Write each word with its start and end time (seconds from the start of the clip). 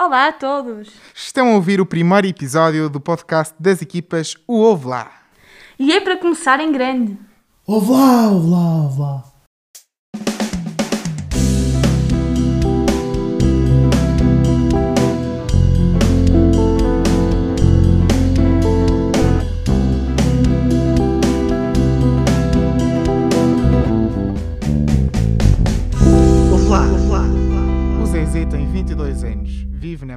Olá 0.00 0.28
a 0.28 0.32
todos! 0.32 0.92
Estão 1.12 1.48
a 1.48 1.54
ouvir 1.56 1.80
o 1.80 1.86
primeiro 1.86 2.28
episódio 2.28 2.88
do 2.88 3.00
podcast 3.00 3.52
das 3.58 3.82
equipas 3.82 4.36
O 4.46 4.62
Ovo 4.62 4.90
Lá. 4.90 5.10
E 5.76 5.92
é 5.92 6.00
para 6.00 6.16
começar 6.16 6.60
em 6.60 6.70
grande. 6.70 7.18
Ouve 7.66 7.90
lá, 7.90 8.30
ouve 8.30 8.48
lá, 8.48 8.82
ouve 8.84 9.00
lá. 9.00 9.24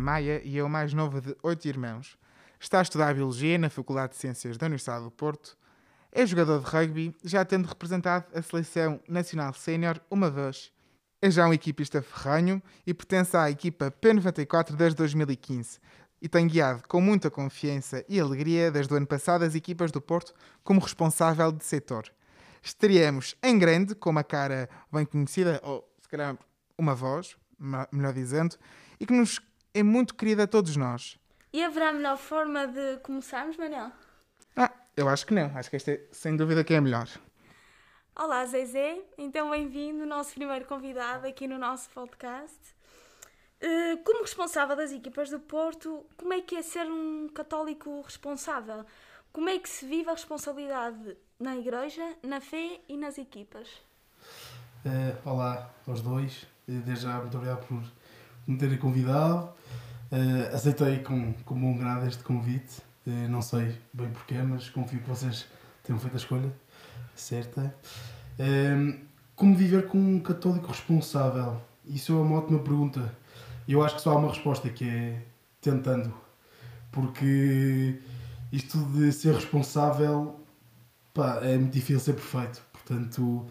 Maia 0.02 0.42
e 0.44 0.58
é 0.58 0.64
o 0.64 0.70
mais 0.70 0.94
novo 0.94 1.22
de 1.22 1.36
8 1.44 1.68
irmãos. 1.68 2.18
Está 2.60 2.80
a 2.80 2.82
estudar 2.82 3.14
Biologia 3.14 3.58
na 3.58 3.70
Faculdade 3.70 4.14
de 4.14 4.20
Ciências 4.20 4.58
da 4.58 4.66
Universidade 4.66 5.04
do 5.04 5.12
Porto. 5.12 5.58
É 6.12 6.26
jogador 6.26 6.60
de 6.60 6.66
rugby, 6.70 7.16
já 7.24 7.46
tendo 7.46 7.68
representado 7.68 8.26
a 8.34 8.42
Seleção 8.42 9.00
Nacional 9.08 9.54
Sénior 9.54 10.02
uma 10.10 10.30
vez. 10.30 10.74
É 11.22 11.30
já 11.30 11.48
um 11.48 11.54
equipista 11.54 12.02
ferranho 12.02 12.62
e 12.86 12.94
pertence 12.94 13.38
à 13.38 13.50
equipa 13.50 13.92
P94 13.92 14.76
desde 14.76 14.98
2015 14.98 15.80
e 16.22 16.30
tem 16.30 16.48
guiado 16.48 16.84
com 16.88 17.02
muita 17.02 17.32
confiança 17.32 18.06
e 18.08 18.20
alegria 18.20 18.72
desde 18.72 18.94
o 18.94 18.98
ano 18.98 19.08
passado 19.08 19.44
as 19.44 19.56
equipas 19.56 19.92
do 19.92 20.00
Porto 20.00 20.34
como 20.64 20.80
responsável 20.80 21.52
de 21.52 21.64
setor. 21.64 22.12
Estaríamos 22.62 23.36
em 23.42 23.58
grande, 23.58 23.96
com 23.96 24.12
uma 24.12 24.24
cara 24.24 24.70
bem 24.92 25.04
conhecida, 25.04 25.60
ou 25.64 25.88
se 26.00 26.08
calhar 26.08 26.38
uma 26.78 26.94
voz, 26.94 27.36
melhor 27.92 28.14
dizendo, 28.14 28.56
e 29.00 29.06
que 29.06 29.14
nos 29.14 29.40
é 29.74 29.84
muito 29.84 30.16
querida 30.16 30.44
a 30.44 30.48
todos 30.48 30.76
nós. 30.76 31.18
E 31.54 31.64
haverá 31.64 31.92
melhor 31.92 32.18
forma 32.18 32.68
de 32.68 32.98
começarmos, 33.04 33.58
Manel? 33.58 33.92
Ah, 34.56 34.72
eu 34.96 35.08
acho 35.10 35.26
que 35.26 35.34
não. 35.34 35.56
Acho 35.58 35.70
que 35.70 35.76
esta 35.76 35.92
é 35.92 36.02
sem 36.12 36.36
dúvida 36.36 36.64
que 36.64 36.74
é 36.74 36.78
a 36.78 36.82
melhor. 36.82 37.08
Olá, 38.16 38.46
Zezé. 38.46 39.02
Então, 39.18 39.50
bem-vindo, 39.52 40.06
nosso 40.06 40.34
primeiro 40.34 40.66
convidado 40.66 41.28
aqui 41.28 41.48
no 41.48 41.58
nosso 41.58 41.90
podcast. 41.90 42.58
Eh, 43.60 43.98
Como 44.04 44.22
responsável 44.22 44.76
das 44.76 44.92
equipas 44.92 45.30
do 45.30 45.40
Porto, 45.40 46.06
como 46.18 46.34
é 46.34 46.42
que 46.42 46.56
é 46.56 46.62
ser 46.62 46.86
um 46.90 47.30
católico 47.34 48.02
responsável? 48.02 48.86
Como 49.32 49.50
é 49.50 49.58
que 49.60 49.70
se 49.70 49.86
vive 49.86 50.10
a 50.10 50.14
responsabilidade 50.14 51.18
na 51.40 51.56
igreja, 51.56 52.16
na 52.24 52.42
fé 52.42 52.80
e 52.88 52.98
nas 52.98 53.18
equipas? 53.18 53.68
Eh, 54.86 55.16
olá 55.26 55.70
aos 55.88 56.02
dois. 56.02 56.46
Eh, 56.68 56.72
Desde 56.86 57.06
já, 57.06 57.20
muito 57.20 57.36
obrigado 57.38 57.66
por 57.68 57.82
me 58.48 58.58
terem 58.58 58.78
convidado. 58.78 59.54
Eh, 60.12 60.50
aceitei 60.54 61.00
com, 61.00 61.34
com 61.46 61.60
bom 61.60 61.78
grado 61.78 62.06
este 62.08 62.24
convite. 62.24 62.82
Eh, 63.08 63.28
não 63.30 63.42
sei 63.42 63.76
bem 63.94 64.10
porquê, 64.10 64.42
mas 64.42 64.70
confio 64.70 65.00
que 65.00 65.10
vocês 65.10 65.48
tenham 65.84 66.00
feito 66.00 66.14
a 66.14 66.18
escolha 66.18 66.54
certa. 67.16 67.74
Eh, 68.38 68.98
como 69.36 69.56
viver 69.56 69.88
com 69.88 69.98
um 69.98 70.20
católico 70.20 70.68
responsável? 70.68 71.62
Isso 71.86 72.14
é 72.14 72.16
uma 72.16 72.40
ótima 72.40 72.60
pergunta. 72.60 73.16
Eu 73.68 73.84
acho 73.84 73.96
que 73.96 74.02
só 74.02 74.12
há 74.12 74.16
uma 74.18 74.30
resposta 74.30 74.70
que 74.70 74.88
é 74.88 75.24
tentando. 75.62 76.14
Porque 76.92 78.00
isto 78.52 78.78
de 78.92 79.12
ser 79.14 79.34
responsável 79.36 80.42
pá, 81.14 81.40
é 81.42 81.58
muito 81.58 81.74
difícil 81.74 82.00
ser 82.00 82.14
perfeito. 82.14 82.62
Portanto, 82.74 83.46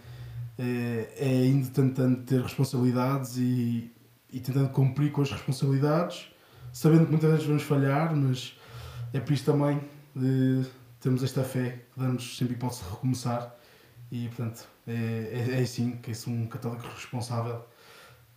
é, 0.59 1.09
é 1.17 1.47
indo 1.47 1.71
tentando 1.71 2.23
ter 2.23 2.43
responsabilidades 2.43 3.37
e, 3.39 3.91
e 4.33 4.41
tentando 4.41 4.69
cumprir 4.71 5.11
com 5.13 5.23
as 5.23 5.31
responsabilidades, 5.31 6.31
sabendo 6.73 7.05
que 7.07 7.11
muitas 7.11 7.31
vezes 7.31 7.47
vamos 7.47 7.63
falhar, 7.63 8.15
mas 8.15 8.57
é 9.13 9.21
por 9.21 9.33
isso 9.33 9.45
também 9.45 9.81
eh, 10.17 10.65
temos 11.01 11.23
esta 11.23 11.43
fé 11.43 11.85
que 11.93 12.01
damos 12.01 12.37
sempre 12.37 12.55
hipótese 12.55 12.85
de 12.85 12.91
recomeçar 12.91 13.55
e 14.11 14.29
portanto 14.29 14.69
é, 14.87 14.93
é, 14.93 15.59
é 15.59 15.63
assim 15.63 15.93
que 15.99 16.15
sou 16.15 16.33
um 16.33 16.47
católico 16.47 16.87
responsável, 16.89 17.65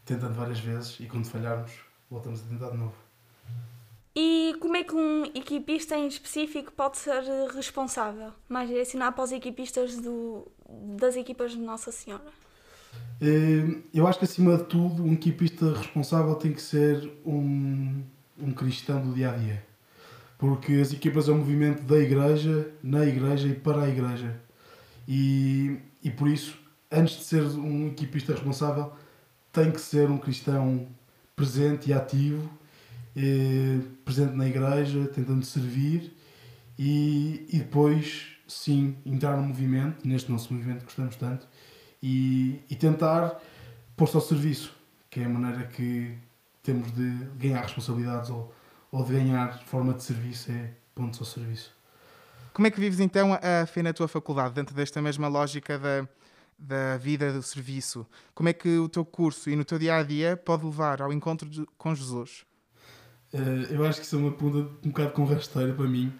tentando 0.05 0.33
várias 0.33 0.59
vezes 0.59 0.99
e 0.99 1.05
quando 1.05 1.25
falharmos 1.25 1.71
voltamos 2.09 2.41
a 2.41 2.43
tentar 2.49 2.69
de 2.69 2.77
novo. 2.77 2.93
E 4.15 4.55
como 4.59 4.77
é 4.77 4.83
que 4.83 4.93
um 4.93 5.25
equipista 5.25 5.97
em 5.97 6.07
específico 6.07 6.71
pode 6.73 6.97
ser 6.99 7.23
responsável? 7.55 8.31
Mais 8.47 8.69
direcionado 8.69 9.15
para 9.15 9.23
os 9.23 9.31
equipistas 9.31 9.97
do, 9.97 10.47
das 10.69 11.15
equipas 11.15 11.53
de 11.53 11.57
Nossa 11.57 11.91
Senhora. 11.91 12.31
Eh, 13.19 13.81
Eu 13.91 14.05
acho 14.05 14.19
que 14.19 14.25
acima 14.25 14.57
de 14.57 14.65
tudo 14.65 15.03
um 15.03 15.13
equipista 15.13 15.73
responsável 15.73 16.35
tem 16.35 16.53
que 16.53 16.61
ser 16.61 17.11
um, 17.25 18.03
um 18.37 18.51
cristão 18.51 19.01
do 19.01 19.13
dia 19.13 19.31
a 19.31 19.37
dia. 19.37 19.63
Porque 20.37 20.73
as 20.73 20.91
equipas 20.91 21.29
é 21.29 21.31
um 21.31 21.37
movimento 21.37 21.83
da 21.83 21.97
igreja, 21.97 22.69
na 22.81 23.05
igreja 23.05 23.47
e 23.47 23.53
para 23.53 23.83
a 23.83 23.89
igreja. 23.89 24.39
E, 25.07 25.77
e 26.03 26.09
por 26.09 26.27
isso, 26.27 26.57
antes 26.91 27.17
de 27.17 27.23
ser 27.23 27.43
um 27.43 27.87
equipista 27.87 28.33
responsável, 28.33 28.91
tem 29.51 29.71
que 29.71 29.79
ser 29.79 30.09
um 30.09 30.17
cristão 30.17 30.87
presente 31.35 31.89
e 31.89 31.93
ativo, 31.93 32.49
eh, 33.15 33.79
presente 34.03 34.35
na 34.35 34.47
igreja, 34.47 35.07
tentando 35.07 35.45
servir 35.45 36.11
e, 36.77 37.45
e 37.49 37.59
depois, 37.59 38.35
sim, 38.47 38.95
entrar 39.05 39.37
no 39.37 39.43
movimento, 39.43 40.07
neste 40.07 40.31
nosso 40.31 40.53
movimento 40.53 40.79
que 40.79 40.85
gostamos 40.85 41.15
tanto, 41.15 41.47
e, 42.01 42.59
e 42.69 42.75
tentar 42.75 43.39
pôr-se 43.95 44.15
ao 44.15 44.21
serviço, 44.21 44.75
que 45.09 45.19
é 45.19 45.25
a 45.25 45.29
maneira 45.29 45.67
que 45.67 46.15
temos 46.63 46.91
de 46.93 47.09
ganhar 47.37 47.61
responsabilidades 47.61 48.29
ou, 48.29 48.53
ou 48.91 49.03
de 49.03 49.13
ganhar 49.13 49.59
forma 49.65 49.93
de 49.93 50.01
serviço, 50.03 50.51
é 50.51 50.71
ponto 50.95 51.19
ao 51.19 51.25
serviço. 51.25 51.75
Como 52.53 52.67
é 52.67 52.71
que 52.71 52.79
vives 52.79 52.99
então 52.99 53.33
a 53.33 53.65
fé 53.65 53.83
na 53.83 53.91
tua 53.93 54.07
faculdade, 54.07 54.53
dentro 54.55 54.73
desta 54.75 55.01
mesma 55.01 55.27
lógica 55.27 55.77
da, 55.77 56.07
da 56.57 56.97
vida 56.97 57.33
do 57.33 57.41
serviço? 57.41 58.05
Como 58.33 58.47
é 58.47 58.53
que 58.53 58.77
o 58.77 58.87
teu 58.87 59.03
curso 59.03 59.49
e 59.49 59.55
no 59.55 59.65
teu 59.65 59.77
dia 59.77 59.95
a 59.97 60.03
dia 60.03 60.37
pode 60.37 60.63
levar 60.63 61.01
ao 61.01 61.11
encontro 61.11 61.49
de- 61.49 61.65
com 61.77 61.93
Jesus? 61.93 62.45
Eh, 63.33 63.67
eu 63.71 63.83
acho 63.85 63.99
que 63.99 64.05
isso 64.05 64.15
é 64.15 64.19
uma 64.19 64.31
pergunta 64.31 64.69
um 64.85 64.89
bocado 64.89 65.11
com 65.13 65.25
rasteira 65.25 65.73
para 65.73 65.87
mim, 65.87 66.13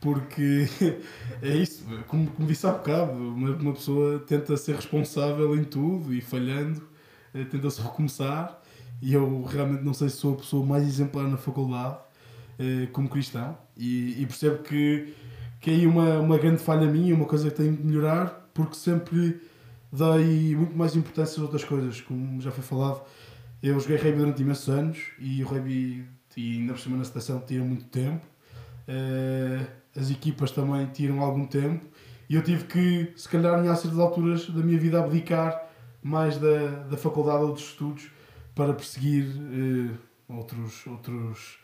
porque 0.00 0.68
é 1.42 1.56
isso, 1.56 1.84
como, 2.06 2.30
como 2.30 2.46
disse 2.46 2.64
há 2.66 2.70
bocado, 2.72 3.12
uma, 3.12 3.50
uma 3.56 3.72
pessoa 3.72 4.20
tenta 4.20 4.56
ser 4.56 4.76
responsável 4.76 5.56
em 5.56 5.64
tudo 5.64 6.14
e 6.14 6.20
falhando, 6.20 6.88
eh, 7.34 7.44
tenta-se 7.44 7.82
recomeçar, 7.82 8.61
e 9.02 9.12
eu 9.12 9.42
realmente 9.42 9.82
não 9.82 9.92
sei 9.92 10.08
se 10.08 10.16
sou 10.16 10.34
a 10.34 10.36
pessoa 10.36 10.64
mais 10.64 10.86
exemplar 10.86 11.26
na 11.26 11.36
faculdade 11.36 11.98
eh, 12.58 12.86
como 12.92 13.08
cristão, 13.08 13.58
e, 13.76 14.22
e 14.22 14.26
percebo 14.26 14.62
que, 14.62 15.12
que 15.60 15.70
é 15.70 15.74
aí 15.74 15.86
uma, 15.86 16.20
uma 16.20 16.38
grande 16.38 16.62
falha 16.62 16.86
minha, 16.86 17.12
uma 17.14 17.26
coisa 17.26 17.50
que 17.50 17.56
tenho 17.56 17.76
de 17.76 17.82
melhorar, 17.82 18.48
porque 18.54 18.76
sempre 18.76 19.40
dei 19.92 20.54
muito 20.54 20.76
mais 20.76 20.94
importância 20.94 21.40
a 21.40 21.42
outras 21.42 21.64
coisas, 21.64 22.00
como 22.00 22.40
já 22.40 22.52
foi 22.52 22.62
falado. 22.62 23.02
Eu 23.60 23.78
joguei 23.80 23.96
rugby 23.96 24.18
durante 24.18 24.42
imensos 24.42 24.68
anos 24.68 24.98
e 25.18 25.42
o 25.42 25.46
rugby, 25.48 26.06
e 26.36 26.58
ainda 26.60 26.72
por 26.72 26.80
cima 26.80 26.96
na 26.96 27.04
seleção, 27.04 27.40
tira 27.40 27.64
muito 27.64 27.84
tempo. 27.86 28.24
Eh, 28.86 29.66
as 29.96 30.10
equipas 30.10 30.52
também 30.52 30.86
tiram 30.86 31.20
algum 31.20 31.46
tempo 31.46 31.84
e 32.28 32.34
eu 32.34 32.42
tive 32.42 32.64
que, 32.64 33.12
se 33.16 33.28
calhar, 33.28 33.58
em 33.64 33.74
certas 33.76 33.98
alturas 33.98 34.48
da 34.48 34.62
minha 34.62 34.78
vida, 34.78 34.98
abdicar 34.98 35.60
mais 36.02 36.38
da, 36.38 36.84
da 36.90 36.96
faculdade 36.96 37.42
ou 37.44 37.52
dos 37.52 37.62
estudos 37.62 38.10
para 38.54 38.72
perseguir 38.74 39.24
eh, 39.24 39.96
outros, 40.28 40.86
outros, 40.86 41.58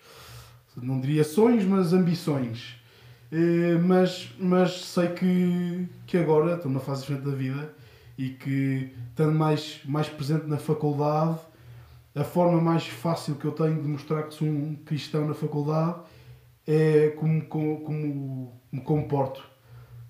não 0.76 1.00
diria 1.00 1.24
sonhos, 1.24 1.64
mas 1.64 1.92
ambições. 1.92 2.76
Eh, 3.30 3.78
mas, 3.82 4.30
mas 4.38 4.84
sei 4.84 5.08
que, 5.08 5.86
que 6.06 6.16
agora 6.16 6.54
estou 6.54 6.70
numa 6.70 6.80
fase 6.80 7.02
diferente 7.02 7.24
da 7.24 7.36
vida 7.36 7.74
e 8.16 8.30
que, 8.30 8.90
estando 9.10 9.32
mais, 9.32 9.80
mais 9.84 10.08
presente 10.08 10.46
na 10.46 10.56
faculdade, 10.56 11.38
a 12.14 12.24
forma 12.24 12.60
mais 12.60 12.86
fácil 12.86 13.36
que 13.36 13.44
eu 13.44 13.52
tenho 13.52 13.80
de 13.80 13.86
mostrar 13.86 14.24
que 14.24 14.34
sou 14.34 14.48
um 14.48 14.74
cristão 14.74 15.26
na 15.26 15.34
faculdade 15.34 16.00
é 16.66 17.10
como, 17.10 17.44
como, 17.46 17.80
como 17.80 18.60
me 18.72 18.80
comporto. 18.80 19.42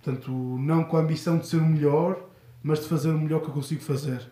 Portanto, 0.02 0.30
não 0.30 0.84
com 0.84 0.96
a 0.96 1.00
ambição 1.00 1.38
de 1.38 1.46
ser 1.46 1.58
o 1.58 1.66
melhor, 1.66 2.18
mas 2.62 2.80
de 2.80 2.86
fazer 2.86 3.10
o 3.10 3.18
melhor 3.18 3.40
que 3.40 3.48
eu 3.48 3.54
consigo 3.54 3.82
fazer. 3.82 4.30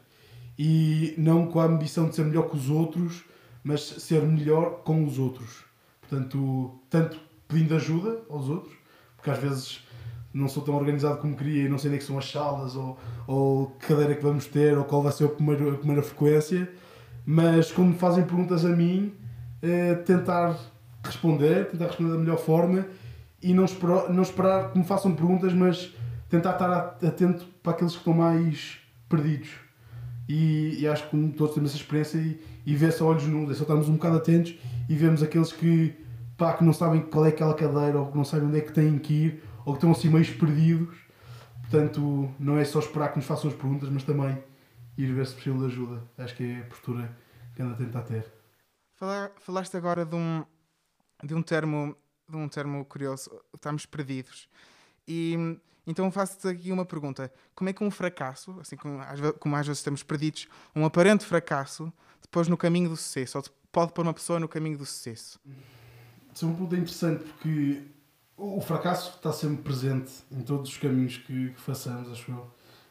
E 0.59 1.15
não 1.19 1.47
com 1.47 1.61
a 1.61 1.65
ambição 1.65 2.09
de 2.09 2.15
ser 2.15 2.25
melhor 2.25 2.49
que 2.49 2.57
os 2.57 2.71
outros, 2.71 3.25
mas 3.63 3.83
ser 3.83 4.23
melhor 4.23 4.83
com 4.85 5.05
os 5.05 5.19
outros. 5.19 5.65
Portanto, 6.01 6.79
tanto 6.89 7.19
pedindo 7.49 7.75
ajuda 7.75 8.23
aos 8.31 8.49
outros, 8.49 8.75
porque 9.17 9.31
às 9.31 9.39
vezes 9.39 9.87
não 10.33 10.49
sou 10.49 10.63
tão 10.63 10.75
organizado 10.75 11.19
como 11.19 11.37
queria 11.37 11.65
e 11.65 11.69
não 11.69 11.79
sei 11.79 11.91
nem 11.91 11.99
que 11.99 12.05
são 12.05 12.19
as 12.19 12.31
salas 12.31 12.77
ou, 12.77 12.99
ou 13.27 13.67
que 13.79 13.87
cadeira 13.87 14.15
que 14.15 14.23
vamos 14.23 14.47
ter 14.47 14.77
ou 14.77 14.85
qual 14.85 15.03
vai 15.03 15.13
ser 15.13 15.25
a 15.25 15.29
primeira, 15.29 15.73
a 15.73 15.79
primeira 15.79 16.03
frequência, 16.03 16.71
mas 17.25 17.73
quando 17.73 17.89
me 17.89 17.99
fazem 17.99 18.25
perguntas 18.25 18.65
a 18.65 18.69
mim, 18.69 19.15
eh, 19.63 19.95
tentar 19.95 20.59
responder, 21.03 21.71
tentar 21.71 21.87
responder 21.87 22.13
da 22.13 22.19
melhor 22.19 22.39
forma 22.39 22.87
e 23.43 23.55
não 23.55 23.65
esperar, 23.65 24.11
não 24.11 24.23
esperar 24.23 24.73
que 24.73 24.79
me 24.79 24.85
façam 24.85 25.15
perguntas, 25.15 25.53
mas 25.53 25.95
tentar 26.29 26.53
estar 26.53 26.99
atento 27.03 27.47
para 27.63 27.73
aqueles 27.73 27.95
que 27.95 27.99
estão 27.99 28.15
mais 28.15 28.79
perdidos. 29.09 29.66
E, 30.29 30.81
e 30.81 30.89
acho 30.89 31.09
que 31.09 31.29
todos 31.37 31.55
temos 31.55 31.71
essa 31.71 31.81
experiência 31.81 32.19
e, 32.19 32.41
e 32.65 32.75
vê-se 32.75 33.03
a 33.03 33.07
olhos 33.07 33.25
nus, 33.25 33.51
é 33.51 33.55
só 33.55 33.63
estarmos 33.63 33.89
um 33.89 33.95
bocado 33.95 34.17
atentos 34.17 34.55
e 34.89 34.95
vemos 34.95 35.23
aqueles 35.23 35.53
que, 35.53 35.95
pá, 36.37 36.55
que 36.55 36.65
não 36.65 36.73
sabem 36.73 37.03
qual 37.03 37.27
é 37.27 37.29
aquela 37.29 37.55
cadeira 37.55 37.99
ou 37.99 38.11
que 38.11 38.17
não 38.17 38.25
sabem 38.25 38.49
onde 38.49 38.59
é 38.59 38.61
que 38.61 38.73
têm 38.73 38.99
que 38.99 39.13
ir 39.13 39.43
ou 39.65 39.73
que 39.73 39.79
estão 39.79 39.93
assim 39.93 40.09
meio 40.09 40.39
perdidos. 40.39 40.97
Portanto, 41.63 42.31
não 42.39 42.57
é 42.59 42.65
só 42.65 42.79
esperar 42.79 43.11
que 43.11 43.17
nos 43.17 43.27
façam 43.27 43.51
as 43.51 43.57
perguntas, 43.57 43.89
mas 43.89 44.05
também 44.05 44.43
ir 44.97 45.13
ver 45.13 45.27
se 45.27 45.35
precisam 45.35 45.59
de 45.59 45.67
ajuda. 45.67 46.03
Acho 46.17 46.37
que 46.37 46.45
é 46.45 46.61
a 46.61 46.65
postura 46.65 47.17
que 47.55 47.63
anda 47.63 47.75
a 47.75 47.77
tentar 47.77 48.03
ter. 48.03 48.25
Falaste 49.41 49.77
agora 49.77 50.07
de 50.07 50.15
um, 50.15 50.45
de 51.25 51.35
um 51.35 51.43
termo 51.43 51.97
de 52.29 52.37
um 52.37 52.49
termo 52.49 52.85
curioso, 52.85 53.31
estamos 53.55 53.87
perdidos. 53.87 54.49
E 55.07 55.59
então 55.87 56.11
faço-te 56.11 56.49
aqui 56.49 56.73
uma 56.73 56.85
pergunta: 56.85 57.33
como 57.55 57.71
é 57.71 57.73
que 57.73 57.85
um 57.85 57.91
fracasso, 57.91 58.59
assim 58.61 58.77
como 58.77 59.01
às, 59.57 59.67
vezes 59.67 59.79
estamos 59.79 60.03
perdidos, 60.03 60.49
um 60.75 60.85
aparente 60.85 61.25
fracasso, 61.25 61.93
depois 62.21 62.49
no 62.49 62.57
caminho 62.57 62.89
do 62.89 62.97
sucesso, 62.97 63.39
ou 63.39 63.45
pode 63.71 63.93
pôr 63.93 64.03
uma 64.03 64.15
pessoa 64.15 64.41
no 64.41 64.49
caminho 64.49 64.79
do 64.79 64.87
sucesso? 64.87 65.41
Isso 66.35 66.45
é 66.45 66.49
um 66.49 66.55
ponto 66.55 66.75
interessante 66.75 67.25
porque 67.25 67.83
o 68.37 68.61
fracasso 68.61 69.17
está 69.17 69.33
sempre 69.33 69.63
presente 69.63 70.13
em 70.31 70.43
todos 70.43 70.71
os 70.71 70.77
caminhos 70.77 71.17
que, 71.19 71.51
que 71.51 71.61
façamos, 71.61 72.11
acho 72.11 72.31
eu. 72.31 72.51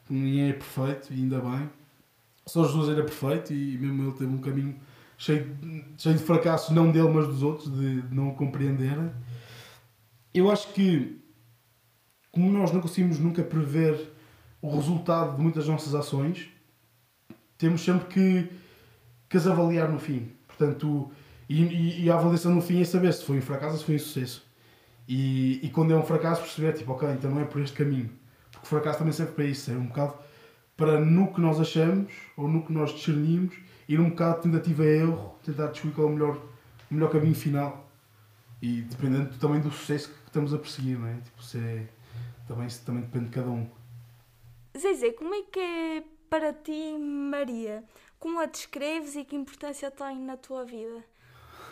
Ninguém 0.09 0.49
é 0.49 0.53
perfeito 0.53 1.13
e 1.13 1.15
ainda 1.15 1.39
bem. 1.39 1.69
Só 2.45 2.63
Jesus 2.63 2.89
era 2.89 3.03
perfeito 3.03 3.53
e 3.53 3.77
mesmo 3.77 4.03
ele 4.03 4.11
teve 4.13 4.33
um 4.33 4.37
caminho 4.39 4.79
cheio, 5.17 5.57
cheio 5.97 6.15
de 6.15 6.23
fracassos, 6.23 6.69
não 6.69 6.91
dele, 6.91 7.09
mas 7.09 7.27
dos 7.27 7.43
outros, 7.43 7.71
de, 7.71 8.01
de 8.01 8.15
não 8.15 8.29
o 8.29 8.35
compreenderem. 8.35 9.11
Eu 10.33 10.51
acho 10.51 10.71
que, 10.73 11.21
como 12.35 12.51
nós 12.51 12.73
não 12.73 12.81
conseguimos 12.81 13.17
nunca 13.17 13.41
prever 13.41 14.11
o 14.61 14.69
resultado 14.75 15.37
de 15.37 15.41
muitas 15.41 15.69
nossas 15.69 15.95
ações, 15.95 16.49
temos 17.57 17.81
sempre 17.81 18.07
que, 18.07 18.51
que 19.29 19.37
as 19.37 19.47
avaliar 19.47 19.89
no 19.89 19.97
fim. 19.97 20.33
Portanto, 20.45 21.09
e, 21.47 22.03
e, 22.03 22.11
a 22.11 22.15
avaliação 22.15 22.53
no 22.53 22.61
fim 22.61 22.81
é 22.81 22.83
saber 22.83 23.13
se 23.13 23.23
foi 23.23 23.37
um 23.37 23.41
fracasso 23.41 23.73
ou 23.73 23.79
se 23.79 23.85
foi 23.85 23.95
um 23.95 23.99
sucesso. 23.99 24.45
E, 25.07 25.65
e 25.65 25.69
quando 25.69 25.93
é 25.93 25.95
um 25.95 26.03
fracasso, 26.03 26.41
perceber, 26.41 26.73
tipo, 26.73 26.91
ok, 26.91 27.07
então 27.09 27.31
não 27.31 27.39
é 27.39 27.45
por 27.45 27.61
este 27.61 27.77
caminho. 27.77 28.11
Porque 28.51 28.65
o 28.65 28.69
fracasso 28.69 28.97
também 28.99 29.13
serve 29.13 29.31
para 29.31 29.45
isso, 29.45 29.71
é 29.71 29.75
um 29.75 29.85
bocado 29.85 30.15
para 30.75 30.99
no 30.99 31.33
que 31.33 31.39
nós 31.39 31.57
achamos 31.57 32.11
ou 32.35 32.49
no 32.49 32.65
que 32.65 32.73
nós 32.73 32.91
discernimos 32.91 33.55
ir 33.87 33.97
um 33.97 34.09
bocado 34.09 34.41
de 34.41 34.51
tentativa 34.51 34.83
a 34.83 34.87
erro, 34.87 35.35
tentar 35.41 35.67
descobrir 35.67 35.95
qual 35.95 36.07
é 36.07 36.11
o 36.11 36.13
melhor, 36.13 36.37
o 36.91 36.93
melhor 36.93 37.09
caminho 37.09 37.35
final. 37.35 37.89
E 38.61 38.81
dependendo 38.81 39.29
também 39.37 39.61
do 39.61 39.71
sucesso 39.71 40.09
que 40.09 40.27
estamos 40.27 40.53
a 40.53 40.57
perseguir, 40.57 40.99
não 40.99 41.07
é? 41.07 41.13
Tipo, 41.13 41.41
se 41.41 41.59
é, 41.59 41.87
também, 42.47 42.67
também 42.85 43.01
depende 43.03 43.25
de 43.25 43.31
cada 43.31 43.49
um. 43.49 43.67
Zezé, 44.77 45.11
como 45.11 45.33
é 45.33 45.41
que 45.43 45.59
é 45.59 46.03
para 46.29 46.53
ti 46.53 46.97
Maria? 46.97 47.83
Como 48.19 48.39
a 48.39 48.45
descreves 48.45 49.15
e 49.15 49.23
que 49.23 49.35
importância 49.35 49.89
tem 49.91 50.19
na 50.19 50.37
tua 50.37 50.65
vida? 50.65 51.03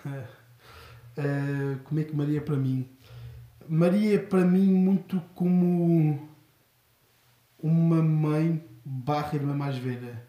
Uh, 0.05 1.79
como 1.83 1.99
é 1.99 2.03
que 2.03 2.15
Maria 2.15 2.37
é 2.37 2.41
para 2.41 2.55
mim? 2.55 2.89
Maria 3.67 4.15
é 4.15 4.19
para 4.19 4.45
mim 4.45 4.73
muito 4.73 5.21
como 5.35 6.29
uma 7.59 8.01
mãe 8.01 8.63
barra 8.83 9.35
irmã 9.35 9.53
mais 9.53 9.77
velha. 9.77 10.21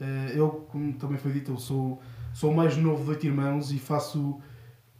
Uh, 0.00 0.30
eu, 0.34 0.50
como 0.70 0.92
também 0.94 1.18
foi 1.18 1.32
dito, 1.32 1.52
eu 1.52 1.58
sou, 1.58 2.00
sou 2.34 2.50
o 2.50 2.56
mais 2.56 2.76
novo 2.76 3.04
de 3.04 3.10
oito 3.10 3.26
irmãos 3.26 3.72
e 3.72 3.78
faço 3.78 4.40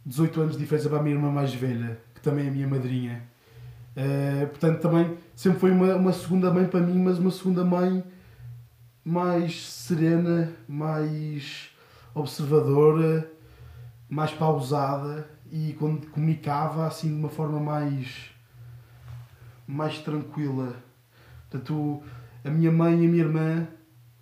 18 0.05 0.41
anos 0.41 0.53
de 0.53 0.59
diferença 0.59 0.89
para 0.89 0.99
a 0.99 1.03
minha 1.03 1.15
irmã 1.15 1.31
mais 1.31 1.53
velha, 1.53 1.99
que 2.15 2.21
também 2.21 2.45
é 2.45 2.49
a 2.49 2.51
minha 2.51 2.67
madrinha. 2.67 3.27
Uh, 3.97 4.47
portanto, 4.49 4.79
também 4.79 5.17
sempre 5.35 5.59
foi 5.59 5.71
uma, 5.71 5.95
uma 5.95 6.13
segunda 6.13 6.53
mãe 6.53 6.67
para 6.67 6.79
mim, 6.79 7.01
mas 7.01 7.17
uma 7.17 7.31
segunda 7.31 7.65
mãe 7.65 8.03
mais 9.03 9.65
serena, 9.67 10.53
mais 10.67 11.71
observadora, 12.13 13.27
mais 14.07 14.31
pausada 14.31 15.27
e 15.51 15.73
quando 15.79 16.05
comunicava 16.07 16.85
assim 16.85 17.07
de 17.07 17.15
uma 17.15 17.29
forma 17.29 17.59
mais 17.59 18.31
mais 19.65 19.99
tranquila. 19.99 20.75
Portanto, 21.49 22.01
a 22.43 22.49
minha 22.49 22.71
mãe 22.71 23.01
e 23.01 23.05
a 23.05 23.09
minha 23.09 23.23
irmã 23.23 23.67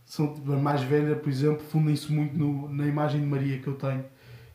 são 0.06 0.34
a 0.48 0.56
mais 0.56 0.82
velha, 0.82 1.16
por 1.16 1.30
exemplo, 1.30 1.64
fundem-se 1.66 2.12
muito 2.12 2.38
no, 2.38 2.70
na 2.70 2.86
imagem 2.86 3.22
de 3.22 3.28
Maria 3.28 3.60
que 3.60 3.68
eu 3.68 3.76
tenho, 3.76 4.06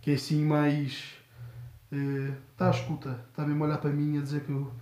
que 0.01 0.13
é 0.13 0.15
assim 0.15 0.45
mais 0.45 1.21
está 1.91 2.67
eh, 2.67 2.69
à 2.69 2.71
escuta, 2.71 3.25
está 3.29 3.45
mesmo 3.45 3.65
a 3.65 3.67
olhar 3.69 3.79
para 3.79 3.91
mim 3.91 4.19
a 4.19 4.23
dizer 4.23 4.43
que 4.43 4.51
eu, 4.51 4.73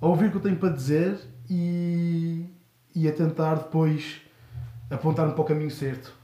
a 0.00 0.06
ouvir 0.06 0.26
o 0.26 0.30
que 0.30 0.36
eu 0.38 0.40
tenho 0.40 0.56
para 0.56 0.70
dizer 0.70 1.18
e, 1.48 2.46
e 2.94 3.08
a 3.08 3.12
tentar 3.12 3.56
depois 3.56 4.22
apontar-me 4.90 5.32
para 5.32 5.42
o 5.42 5.44
caminho 5.44 5.70
certo. 5.70 6.14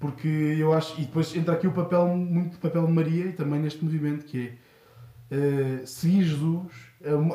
Porque 0.00 0.28
eu 0.28 0.72
acho, 0.72 1.00
e 1.00 1.04
depois 1.04 1.34
entra 1.36 1.54
aqui 1.54 1.66
o 1.66 1.72
papel, 1.72 2.08
muito 2.08 2.58
papel 2.58 2.86
de 2.86 2.92
Maria 2.92 3.26
e 3.26 3.32
também 3.32 3.60
neste 3.60 3.84
movimento, 3.84 4.24
que 4.24 4.58
é 5.30 5.82
uh, 5.82 5.86
seguir 5.86 6.24
Jesus, 6.24 6.72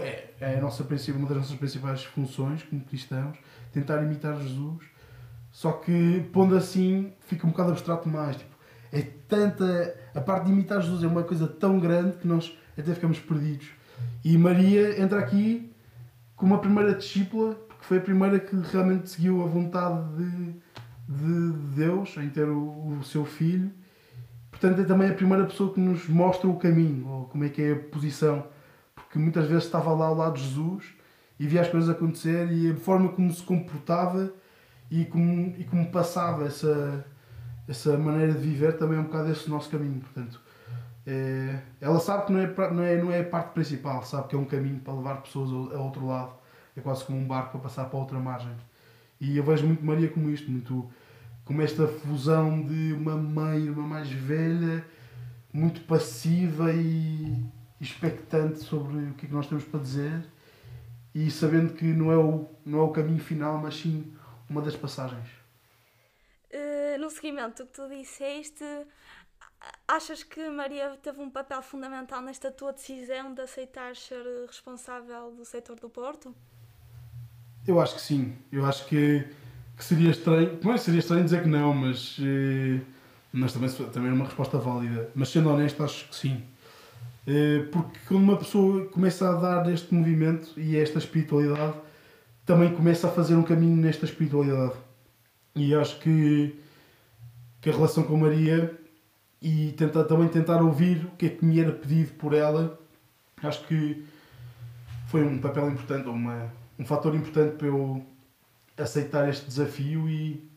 é, 0.02 0.34
é 0.42 0.58
a 0.58 0.62
nossa, 0.62 0.84
uma 0.84 1.28
das 1.28 1.38
nossas 1.38 1.56
principais 1.56 2.04
funções 2.04 2.64
como 2.64 2.82
cristãos, 2.82 3.38
tentar 3.72 4.04
imitar 4.04 4.38
Jesus, 4.42 4.84
só 5.50 5.72
que 5.72 6.26
pondo 6.34 6.56
assim 6.56 7.14
fica 7.22 7.48
um 7.48 7.52
bocado 7.52 7.72
abstrato 7.72 8.10
mais. 8.10 8.36
Tipo, 8.36 8.56
é 8.92 9.02
tanta. 9.02 9.96
A 10.14 10.22
parte 10.22 10.46
de 10.46 10.52
imitar 10.52 10.82
Jesus 10.82 11.04
é 11.04 11.08
uma 11.08 11.24
coisa 11.24 11.48
tão 11.48 11.80
grande 11.80 12.18
que 12.18 12.28
nós 12.28 12.56
até 12.78 12.94
ficamos 12.94 13.20
perdidos. 13.20 13.70
E 14.24 14.38
Maria 14.38 15.02
entra 15.02 15.20
aqui 15.20 15.72
como 16.38 16.54
a 16.54 16.60
primeira 16.60 16.94
discípula, 16.94 17.56
porque 17.56 17.84
foi 17.84 17.98
a 17.98 18.02
primeira 18.02 18.40
que 18.40 18.56
realmente 18.72 19.10
seguiu 19.10 19.44
a 19.44 19.48
vontade 19.48 20.08
de, 20.16 20.54
de 21.10 21.52
Deus 21.76 22.16
em 22.18 22.30
ter 22.30 22.48
o, 22.48 23.00
o 23.00 23.04
seu 23.04 23.26
filho. 23.26 23.72
Portanto, 24.52 24.80
é 24.82 24.86
também 24.86 25.10
a 25.10 25.14
primeira 25.14 25.46
pessoa 25.46 25.74
que 25.74 25.80
nos 25.80 26.08
mostra 26.08 26.48
o 26.48 26.58
caminho, 26.58 27.08
ou 27.08 27.26
como 27.26 27.44
é 27.44 27.50
que 27.50 27.62
é 27.62 27.72
a 27.74 27.76
posição. 27.76 28.46
Porque 28.96 29.18
muitas 29.18 29.48
vezes 29.48 29.66
estava 29.66 29.92
lá 29.94 30.06
ao 30.06 30.16
lado 30.16 30.36
de 30.36 30.44
Jesus 30.44 30.86
e 31.40 31.48
via 31.48 31.62
as 31.62 31.70
coisas 31.70 31.90
acontecer 31.90 32.52
e 32.52 32.72
a 32.72 32.76
forma 32.76 33.10
como 33.10 33.34
se 33.34 33.42
comportava 33.42 34.32
e 34.90 35.06
como, 35.06 35.56
e 35.58 35.64
como 35.64 35.92
passava 35.92 36.46
essa, 36.46 37.06
essa 37.68 37.98
maneira 37.98 38.34
de 38.34 38.40
viver 38.40 38.78
também 38.78 38.98
é 38.98 39.02
um 39.02 39.06
bocado 39.06 39.32
esse 39.32 39.50
nosso 39.50 39.70
caminho. 39.70 40.00
Portanto, 40.00 40.40
é, 41.10 41.62
ela 41.80 42.02
sabe 42.02 42.26
que 42.26 42.34
não 42.34 42.42
é, 42.42 42.48
não, 42.70 42.84
é, 42.84 42.98
não 42.98 43.12
é 43.14 43.22
a 43.22 43.24
parte 43.24 43.54
principal, 43.54 44.04
sabe 44.04 44.28
que 44.28 44.36
é 44.36 44.38
um 44.38 44.44
caminho 44.44 44.82
para 44.82 44.94
levar 44.94 45.22
pessoas 45.22 45.74
a 45.74 45.80
outro 45.80 46.06
lado. 46.06 46.36
É 46.76 46.82
quase 46.82 47.06
como 47.06 47.18
um 47.18 47.26
barco 47.26 47.52
para 47.52 47.62
passar 47.62 47.86
para 47.86 47.98
outra 47.98 48.20
margem. 48.20 48.54
E 49.20 49.38
eu 49.38 49.44
vejo 49.44 49.66
muito 49.66 49.86
Maria 49.86 50.10
como 50.10 50.30
isto, 50.30 50.52
muito 50.52 50.92
como 51.46 51.62
esta 51.62 51.88
fusão 51.88 52.62
de 52.62 52.92
uma 52.92 53.16
mãe, 53.16 53.70
uma 53.70 53.88
mais 53.88 54.12
velha, 54.12 54.86
muito 55.54 55.80
passiva 55.82 56.74
e 56.74 57.42
expectante 57.80 58.60
sobre 58.60 58.98
o 58.98 59.14
que 59.14 59.26
é 59.26 59.30
que 59.30 59.34
nós 59.34 59.48
temos 59.48 59.64
para 59.64 59.80
dizer 59.80 60.26
e 61.16 61.32
sabendo 61.32 61.74
que 61.74 61.86
não 61.86 62.12
é 62.12 62.18
o, 62.18 62.46
não 62.66 62.80
é 62.80 62.84
o 62.84 62.90
caminho 62.90 63.20
final, 63.20 63.58
mas 63.60 63.80
sim 63.80 64.14
uma 64.50 64.62
das 64.62 64.76
passagens 64.76 65.38
no 66.98 67.10
seguimento 67.10 67.64
do 67.64 67.68
que 67.68 67.74
tu 67.74 67.88
disseste, 67.88 68.66
achas 69.88 70.24
que 70.24 70.50
Maria 70.50 70.98
teve 71.02 71.22
um 71.22 71.30
papel 71.30 71.62
fundamental 71.62 72.22
nesta 72.22 72.52
tua 72.52 72.74
decisão 72.74 73.34
de 73.34 73.42
aceitar 73.42 73.96
ser 73.96 74.24
responsável 74.46 75.32
do 75.32 75.46
setor 75.46 75.80
do 75.80 75.90
Porto? 75.90 76.36
Eu 77.68 77.80
acho 77.80 77.96
que 77.96 78.02
sim. 78.02 78.36
Eu 78.52 78.66
acho 78.66 78.86
que, 78.86 79.26
que 79.76 79.84
seria 79.84 80.12
estranho. 80.12 80.60
É 80.74 80.78
seria 80.78 81.00
estranho 81.00 81.24
dizer 81.24 81.44
que 81.44 81.50
não, 81.50 81.74
mas, 81.74 82.18
eh, 82.20 82.82
mas 83.32 83.54
também, 83.54 83.70
também 83.70 84.10
é 84.10 84.14
uma 84.14 84.26
resposta 84.26 84.58
válida. 84.58 85.10
Mas 85.16 85.30
sendo 85.30 85.50
honesto, 85.50 85.84
acho 85.84 86.08
que 86.10 86.16
sim. 86.16 86.44
Eh, 87.26 87.66
porque 87.72 88.00
quando 88.08 88.24
uma 88.24 88.38
pessoa 88.38 88.86
começa 88.88 89.30
a 89.30 89.34
dar 89.34 89.72
este 89.72 89.94
movimento 89.94 90.58
e 90.58 90.78
esta 90.78 90.98
espiritualidade, 90.98 91.76
também 92.46 92.74
começa 92.74 93.08
a 93.08 93.12
fazer 93.12 93.36
um 93.36 93.44
caminho 93.44 93.76
nesta 93.76 94.06
espiritualidade. 94.06 94.74
E 95.56 95.74
acho 95.76 96.00
que 96.00 96.56
que 97.62 97.70
a 97.70 97.74
relação 97.74 98.04
com 98.04 98.18
Maria 98.18 98.74
e 99.42 99.72
tentar, 99.74 100.04
também 100.06 100.28
tentar 100.28 100.62
ouvir 100.62 101.06
o 101.06 101.12
que 101.12 101.28
é 101.28 101.30
que 101.30 101.46
me 101.46 101.60
era 101.60 101.72
pedido 101.72 102.14
por 102.14 102.34
ela, 102.34 102.80
acho 103.44 103.66
que 103.68 104.06
foi 105.08 105.24
um 105.24 105.40
papel 105.40 105.70
importante, 105.70 106.08
uma, 106.08 106.52
um 106.78 106.86
fator 106.86 107.16
importante 107.16 107.56
para 107.56 107.68
eu 107.68 108.06
aceitar 108.78 109.28
este 109.30 109.46
desafio 109.46 110.10
e, 110.10 110.50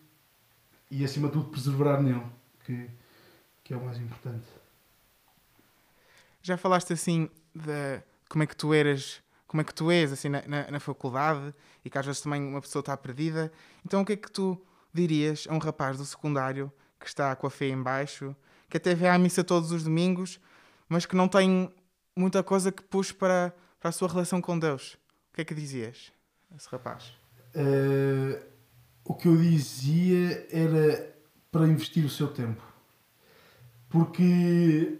e 0.91 1.05
acima 1.05 1.29
de 1.29 1.35
tudo, 1.35 1.51
perseverar 1.51 2.03
nele, 2.03 2.27
que, 2.65 2.91
que 3.63 3.75
é 3.75 3.77
o 3.77 3.85
mais 3.85 3.99
importante. 3.99 4.47
Já 6.43 6.57
falaste 6.57 6.93
assim 6.93 7.29
de 7.55 8.01
como 8.29 8.43
é 8.43 8.47
que 8.47 8.57
tu 8.57 8.73
eras, 8.73 9.23
como 9.47 9.61
é 9.61 9.65
que 9.65 9.75
tu 9.75 9.91
és 9.91 10.13
assim 10.13 10.29
na, 10.29 10.43
na, 10.47 10.71
na 10.71 10.81
faculdade 10.81 11.55
e 11.85 11.91
que 11.91 11.99
às 11.99 12.07
vezes 12.07 12.23
também 12.23 12.43
uma 12.43 12.61
pessoa 12.61 12.81
está 12.81 12.97
perdida. 12.97 13.53
Então 13.85 14.01
o 14.01 14.07
que 14.07 14.15
é 14.15 14.17
que 14.17 14.31
tu 14.31 14.61
dirias 14.93 15.47
a 15.49 15.55
um 15.55 15.59
rapaz 15.59 15.99
do 15.99 16.05
secundário 16.05 16.73
que 16.99 17.07
está 17.07 17.35
com 17.37 17.47
a 17.47 17.51
fé 17.51 17.69
em 17.69 17.83
baixo, 17.83 18.35
que 18.71 18.77
até 18.77 18.95
vê 18.95 19.09
à 19.09 19.19
missa 19.19 19.43
todos 19.45 19.73
os 19.73 19.85
domingos, 19.85 20.41
mas 20.89 21.05
que 21.05 21.17
não 21.17 21.29
tem 21.29 21.69
muita 22.17 22.43
coisa 22.43 22.71
que 22.71 22.83
puxe 22.83 23.13
para, 23.13 23.53
para 23.79 23.91
a 23.91 23.93
sua 23.93 24.09
relação 24.09 24.41
com 24.41 24.59
Deus. 24.59 24.95
O 25.31 25.35
que 25.35 25.41
é 25.43 25.45
que 25.45 25.55
dizias 25.55 26.13
a 26.51 26.57
esse 26.57 26.69
rapaz? 26.69 27.13
Uh, 27.55 28.41
o 29.05 29.15
que 29.15 29.27
eu 29.27 29.37
dizia 29.37 30.47
era 30.51 31.15
para 31.51 31.67
investir 31.67 32.05
o 32.05 32.09
seu 32.09 32.29
tempo. 32.29 32.63
Porque 33.89 34.99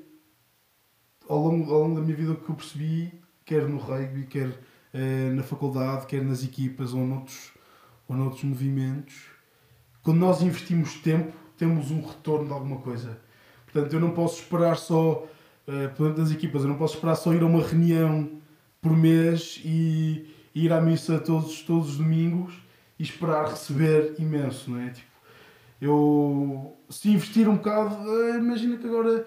ao 1.29 1.39
longo, 1.39 1.73
ao 1.73 1.83
longo 1.83 1.95
da 1.95 2.01
minha 2.01 2.17
vida 2.17 2.33
o 2.33 2.37
que 2.37 2.51
eu 2.51 2.57
percebi, 2.57 3.23
quer 3.45 3.69
no 3.69 3.79
rugby, 3.79 4.27
quer 4.27 4.59
eh, 4.93 5.31
na 5.31 5.45
faculdade, 5.45 6.07
quer 6.07 6.25
nas 6.25 6.43
equipas 6.43 6.93
ou 6.93 7.07
noutros, 7.07 7.53
ou 8.09 8.17
noutros 8.17 8.43
movimentos, 8.43 9.15
quando 10.03 10.19
nós 10.19 10.43
investimos 10.43 10.95
tempo, 10.95 11.33
temos 11.57 11.93
um 11.93 12.05
retorno 12.05 12.47
de 12.47 12.53
alguma 12.53 12.81
coisa. 12.81 13.21
Portanto, 13.73 13.93
eu 13.93 14.01
não 14.01 14.11
posso 14.11 14.41
esperar 14.41 14.77
só, 14.77 15.27
eh, 15.67 15.89
por 15.89 16.07
exemplo, 16.07 16.23
das 16.23 16.33
equipas, 16.33 16.63
eu 16.63 16.69
não 16.69 16.77
posso 16.77 16.95
esperar 16.95 17.15
só 17.15 17.33
ir 17.33 17.43
a 17.43 17.47
uma 17.47 17.63
reunião 17.63 18.29
por 18.81 18.97
mês 18.97 19.61
e, 19.65 20.27
e 20.55 20.65
ir 20.65 20.73
à 20.73 20.81
missa 20.81 21.19
todos, 21.19 21.63
todos 21.63 21.91
os 21.91 21.97
domingos 21.99 22.55
e 22.99 23.03
esperar 23.03 23.49
receber 23.49 24.15
imenso, 24.19 24.71
não 24.71 24.81
é? 24.81 24.91
Tipo, 24.91 25.09
eu, 25.81 26.77
se 26.89 27.11
investir 27.11 27.49
um 27.49 27.57
bocado, 27.57 27.97
eh, 28.23 28.39
imagina 28.39 28.77
que 28.77 28.87
agora 28.87 29.27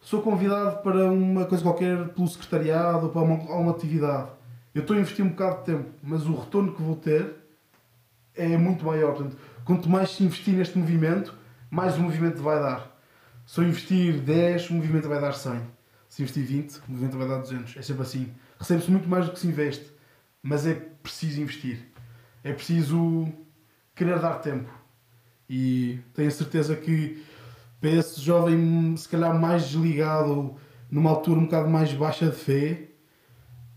sou 0.00 0.22
convidado 0.22 0.82
para 0.82 1.10
uma 1.10 1.44
coisa 1.44 1.62
qualquer 1.62 2.08
pelo 2.08 2.28
secretariado 2.28 3.06
ou 3.06 3.12
para 3.12 3.22
uma, 3.22 3.34
uma 3.34 3.70
atividade. 3.72 4.30
Eu 4.74 4.82
estou 4.82 4.96
a 4.96 5.00
investir 5.00 5.24
um 5.24 5.30
bocado 5.30 5.58
de 5.58 5.64
tempo, 5.64 5.90
mas 6.02 6.26
o 6.26 6.34
retorno 6.34 6.72
que 6.72 6.82
vou 6.82 6.96
ter 6.96 7.34
é 8.34 8.56
muito 8.56 8.84
maior. 8.84 9.14
Portanto, 9.14 9.36
quanto 9.64 9.90
mais 9.90 10.10
se 10.10 10.24
investir 10.24 10.54
neste 10.54 10.78
movimento, 10.78 11.34
mais 11.70 11.96
o 11.98 12.00
movimento 12.00 12.42
vai 12.42 12.58
dar. 12.60 12.89
Se 13.50 13.60
eu 13.60 13.64
investir 13.64 14.20
10, 14.20 14.70
o 14.70 14.74
movimento 14.74 15.08
vai 15.08 15.20
dar 15.20 15.32
100. 15.32 15.60
Se 16.08 16.22
investir 16.22 16.44
20, 16.44 16.76
o 16.76 16.82
movimento 16.92 17.18
vai 17.18 17.26
dar 17.26 17.38
200. 17.38 17.76
É 17.78 17.82
sempre 17.82 18.02
assim. 18.02 18.32
Recebe-se 18.56 18.88
muito 18.88 19.08
mais 19.08 19.26
do 19.26 19.32
que 19.32 19.40
se 19.40 19.48
investe, 19.48 19.90
mas 20.40 20.64
é 20.68 20.74
preciso 20.74 21.40
investir. 21.40 21.84
É 22.44 22.52
preciso 22.52 23.26
querer 23.92 24.20
dar 24.20 24.34
tempo. 24.34 24.70
E 25.48 25.98
tenho 26.14 26.30
certeza 26.30 26.76
que 26.76 27.26
para 27.80 27.90
esse 27.90 28.20
jovem, 28.20 28.96
se 28.96 29.08
calhar 29.08 29.36
mais 29.36 29.68
desligado, 29.68 30.54
numa 30.88 31.10
altura 31.10 31.40
um 31.40 31.44
bocado 31.46 31.68
mais 31.68 31.92
baixa 31.92 32.26
de 32.26 32.36
fé, 32.36 32.90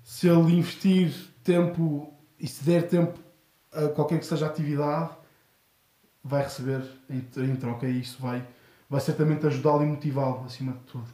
se 0.03 0.27
ele 0.27 0.55
investir 0.55 1.11
tempo 1.43 2.13
e 2.39 2.47
se 2.47 2.63
der 2.63 2.87
tempo 2.87 3.19
a 3.71 3.87
qualquer 3.87 4.19
que 4.19 4.25
seja 4.27 4.45
a 4.45 4.49
atividade, 4.49 5.17
vai 6.23 6.43
receber 6.43 6.83
em 7.09 7.55
troca 7.55 7.87
e 7.87 8.01
isso 8.01 8.21
vai, 8.21 8.47
vai 8.93 9.01
certamente 9.01 9.47
ajudá-lo 9.47 9.81
e 9.81 9.87
motivá-lo 9.87 10.45
acima 10.45 10.73
de 10.73 10.79
tudo. 10.81 11.07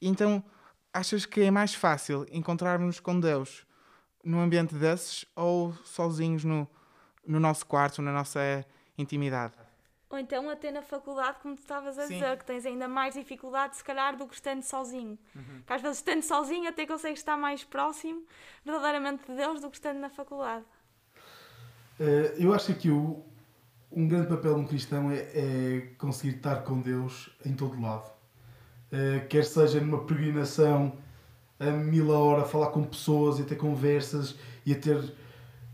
Então, 0.00 0.42
achas 0.90 1.26
que 1.26 1.42
é 1.42 1.50
mais 1.50 1.74
fácil 1.74 2.24
encontrarmos 2.32 2.98
com 2.98 3.20
Deus 3.20 3.66
num 4.24 4.40
ambiente 4.40 4.74
desses 4.74 5.26
ou 5.36 5.74
sozinhos 5.84 6.44
no, 6.44 6.66
no 7.26 7.38
nosso 7.38 7.66
quarto, 7.66 8.00
na 8.00 8.10
nossa 8.10 8.64
intimidade? 8.96 9.52
Ou 10.08 10.18
então 10.18 10.48
até 10.48 10.70
na 10.70 10.80
faculdade, 10.80 11.40
como 11.42 11.54
tu 11.56 11.58
estavas 11.58 11.98
a 11.98 12.06
Sim. 12.06 12.14
dizer, 12.14 12.38
que 12.38 12.46
tens 12.46 12.64
ainda 12.64 12.88
mais 12.88 13.12
dificuldade, 13.12 13.76
se 13.76 13.84
calhar, 13.84 14.16
do 14.16 14.26
que 14.26 14.34
estando 14.34 14.62
sozinho. 14.62 15.18
Uhum. 15.36 15.62
Que 15.66 15.72
às 15.74 15.82
vezes 15.82 15.98
estando 15.98 16.22
sozinho 16.22 16.70
até 16.70 16.86
consegues 16.86 17.20
estar 17.20 17.36
mais 17.36 17.64
próximo 17.64 18.24
verdadeiramente 18.64 19.26
de 19.26 19.36
Deus 19.36 19.60
do 19.60 19.68
que 19.68 19.76
estando 19.76 19.98
na 19.98 20.08
faculdade. 20.08 20.64
Eh, 22.00 22.36
eu 22.38 22.54
acho 22.54 22.68
que 22.68 22.72
aqui 22.72 22.90
o, 22.90 23.22
um 23.90 24.06
grande 24.06 24.28
papel 24.28 24.54
de 24.54 24.60
um 24.60 24.64
cristão 24.64 25.10
é, 25.10 25.16
é 25.34 25.88
conseguir 25.98 26.36
estar 26.36 26.56
com 26.62 26.80
Deus 26.80 27.30
em 27.44 27.52
todo 27.52 27.80
lado. 27.80 28.10
Eh, 28.90 29.20
quer 29.28 29.44
seja 29.44 29.80
numa 29.80 30.04
peregrinação 30.04 30.94
a 31.60 31.66
mil 31.70 32.14
a 32.14 32.18
hora, 32.18 32.44
falar 32.44 32.68
com 32.68 32.82
pessoas 32.84 33.38
e 33.38 33.44
ter 33.44 33.56
conversas 33.56 34.36
e 34.64 34.72
a 34.72 34.76
ter 34.76 34.98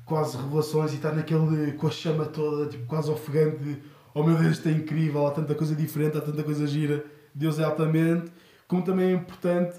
quase 0.05 0.37
revelações 0.37 0.93
e 0.93 0.97
estar 0.97 1.13
naquele 1.13 1.73
com 1.73 1.87
a 1.87 1.91
chama 1.91 2.25
toda, 2.25 2.69
tipo, 2.69 2.87
quase 2.87 3.11
ofegante 3.11 3.59
de 3.59 3.83
oh 4.15 4.23
meu 4.23 4.37
Deus, 4.37 4.53
isto 4.53 4.69
é 4.69 4.73
incrível, 4.73 5.27
há 5.27 5.31
tanta 5.31 5.55
coisa 5.55 5.75
diferente, 5.75 6.17
há 6.17 6.21
tanta 6.21 6.43
coisa 6.43 6.67
gira, 6.67 7.05
Deus 7.35 7.59
é 7.59 7.65
altamente, 7.65 8.33
como 8.67 8.83
também 8.83 9.11
é 9.11 9.13
importante 9.13 9.79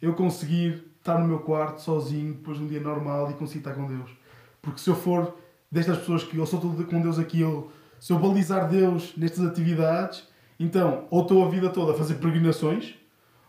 eu 0.00 0.12
conseguir 0.14 0.84
estar 0.98 1.18
no 1.18 1.26
meu 1.26 1.38
quarto 1.40 1.80
sozinho 1.80 2.34
depois 2.34 2.58
de 2.58 2.64
um 2.64 2.66
dia 2.66 2.80
normal 2.80 3.30
e 3.30 3.34
conseguir 3.34 3.60
estar 3.60 3.74
com 3.74 3.86
Deus. 3.86 4.10
Porque 4.60 4.80
se 4.80 4.90
eu 4.90 4.96
for 4.96 5.36
destas 5.70 5.98
pessoas 5.98 6.24
que 6.24 6.36
eu 6.36 6.46
sou 6.46 6.60
todo 6.60 6.84
com 6.84 7.00
Deus 7.00 7.18
aqui, 7.18 7.40
eu, 7.40 7.70
se 7.98 8.12
eu 8.12 8.18
balizar 8.18 8.68
Deus 8.68 9.12
nestas 9.16 9.44
atividades, 9.44 10.24
então 10.58 11.06
ou 11.10 11.22
estou 11.22 11.44
a 11.44 11.48
vida 11.48 11.68
toda 11.68 11.92
a 11.92 11.94
fazer 11.94 12.14
peregrinações, 12.14 12.94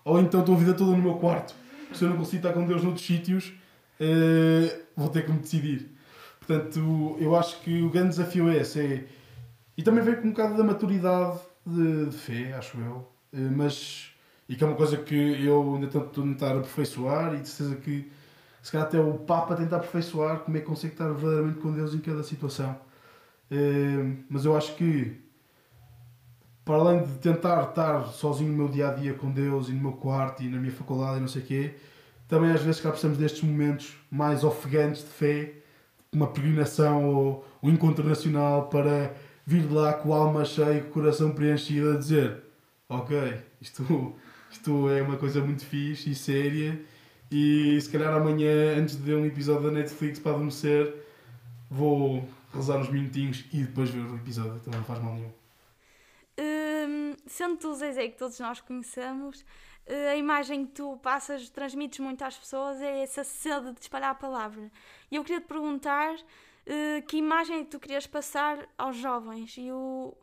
ou 0.04 0.20
então 0.20 0.42
estou 0.42 0.56
a 0.56 0.58
vida 0.58 0.74
toda 0.74 0.92
no 0.92 1.04
meu 1.04 1.16
quarto. 1.16 1.54
Se 1.94 2.04
eu 2.04 2.10
não 2.10 2.18
consigo 2.18 2.38
estar 2.38 2.54
com 2.54 2.66
Deus 2.66 2.84
noutros 2.84 3.06
sítios, 3.06 3.54
eh, 4.00 4.80
vou 4.96 5.10
ter 5.10 5.26
que 5.26 5.32
me 5.32 5.40
decidir. 5.40 5.90
Portanto, 6.40 7.18
eu 7.20 7.36
acho 7.36 7.60
que 7.62 7.82
o 7.82 7.90
grande 7.90 8.10
desafio 8.10 8.50
é 8.50 8.58
esse. 8.58 8.80
É, 8.80 9.04
e 9.78 9.84
também 9.84 10.04
vem 10.04 10.16
com 10.16 10.28
um 10.28 10.32
bocado 10.32 10.58
da 10.58 10.64
maturidade 10.64 11.40
de, 11.66 12.06
de 12.08 12.18
fé, 12.18 12.54
acho 12.54 12.78
eu. 12.78 13.08
Eh, 13.34 13.50
Mas, 13.56 14.12
e 14.48 14.56
que 14.56 14.64
é 14.64 14.68
uma 14.68 14.76
coisa 14.76 14.98
que 14.98 15.16
eu 15.16 15.76
ainda 15.76 15.88
tento 15.88 16.22
tentar 16.22 16.52
aperfeiçoar 16.52 17.36
e 17.36 17.42
de 17.42 17.50
certeza 17.50 17.80
que 17.82 18.10
se 18.62 18.72
calhar 18.72 18.88
até 18.88 19.00
o 19.00 19.14
Papa 19.16 19.56
tenta 19.56 19.78
aperfeiçoar 19.78 20.40
como 20.40 20.58
é 20.58 20.60
que 20.60 20.66
consegue 20.66 20.94
estar 20.94 21.08
verdadeiramente 21.12 21.60
com 21.60 21.72
Deus 21.72 21.94
em 21.94 22.00
cada 22.00 22.24
situação. 22.24 22.76
Eh, 23.52 24.16
Mas 24.30 24.46
eu 24.46 24.56
acho 24.58 24.76
que 24.76 25.22
para 26.66 26.76
além 26.76 27.02
de 27.04 27.14
tentar 27.20 27.64
estar 27.70 28.04
sozinho 28.08 28.52
no 28.52 28.58
meu 28.58 28.68
dia 28.68 28.90
a 28.90 28.94
dia 28.94 29.14
com 29.14 29.32
Deus 29.32 29.70
e 29.70 29.72
no 29.72 29.82
meu 29.82 29.94
quarto 29.94 30.44
e 30.44 30.50
na 30.50 30.58
minha 30.60 30.72
faculdade 30.74 31.18
e 31.18 31.22
não 31.22 31.28
sei 31.28 31.42
o 31.42 31.46
quê, 31.46 31.74
também 32.28 32.52
às 32.52 32.62
vezes 32.62 32.82
cá 32.82 32.90
precisamos 32.90 33.18
destes 33.18 33.42
momentos 33.42 33.96
mais 34.12 34.44
ofegantes 34.44 35.02
de 35.02 35.08
fé, 35.10 35.54
uma 36.12 36.28
peregrinação 36.28 37.06
ou 37.06 37.48
um 37.64 37.70
encontro 37.70 38.06
nacional 38.08 38.68
para 38.68 39.14
vir 39.46 39.62
de 39.66 39.74
lá 39.74 39.94
com 39.94 40.14
a 40.14 40.18
alma 40.18 40.44
cheia, 40.44 40.82
com 40.82 40.90
o 40.90 40.92
coração 40.92 41.32
preenchido, 41.32 41.92
a 41.94 41.98
dizer: 41.98 42.44
Ok, 42.90 43.18
isto, 43.62 44.14
isto 44.52 44.90
é 44.90 45.02
uma 45.02 45.16
coisa 45.16 45.40
muito 45.42 45.66
fixe 45.66 46.12
e 46.12 46.16
séria, 46.16 46.82
e 47.32 47.80
se 47.82 47.90
calhar 47.90 48.14
amanhã, 48.14 48.78
antes 48.78 48.96
de 48.96 49.04
ver 49.04 49.16
um 49.16 49.26
episódio 49.26 49.70
da 49.70 49.72
Netflix 49.72 50.20
para 50.20 50.32
adormecer, 50.32 50.94
vou 51.70 52.28
rezar 52.54 52.78
uns 52.78 52.90
minutinhos 52.90 53.46
e 53.52 53.64
depois 53.64 53.90
ver 53.90 54.00
o 54.00 54.16
episódio, 54.16 54.60
também 54.60 54.80
não 54.80 54.86
faz 54.86 55.02
mal 55.02 55.14
nenhum. 55.14 55.32
Hum, 56.40 57.16
sendo 57.26 57.58
tu 57.58 57.70
o 57.70 57.76
Zezé 57.76 58.08
que 58.10 58.18
todos 58.18 58.40
nós 58.40 58.62
conhecemos, 58.62 59.44
eh, 59.86 60.10
a 60.12 60.16
imagem 60.16 60.66
que 60.66 60.74
tu 60.74 60.98
passas, 60.98 61.50
transmites 61.50 62.00
muito 62.00 62.24
às 62.24 62.38
pessoas 62.38 62.82
é 62.82 63.02
essa 63.02 63.24
sede 63.24 63.74
de 63.74 63.82
espalhar 63.82 64.12
a 64.12 64.16
palavra. 64.16 64.72
E 65.12 65.16
eu 65.16 65.24
queria 65.24 65.42
te 65.42 65.48
perguntar 65.48 66.16
eh, 66.66 67.02
que 67.08 67.18
imagem 67.18 67.62
é 67.62 67.64
tu 67.64 67.80
querias 67.80 68.06
passar 68.06 68.68
aos 68.78 68.98
jovens 68.98 69.56
e 69.58 69.72
o, 69.72 70.14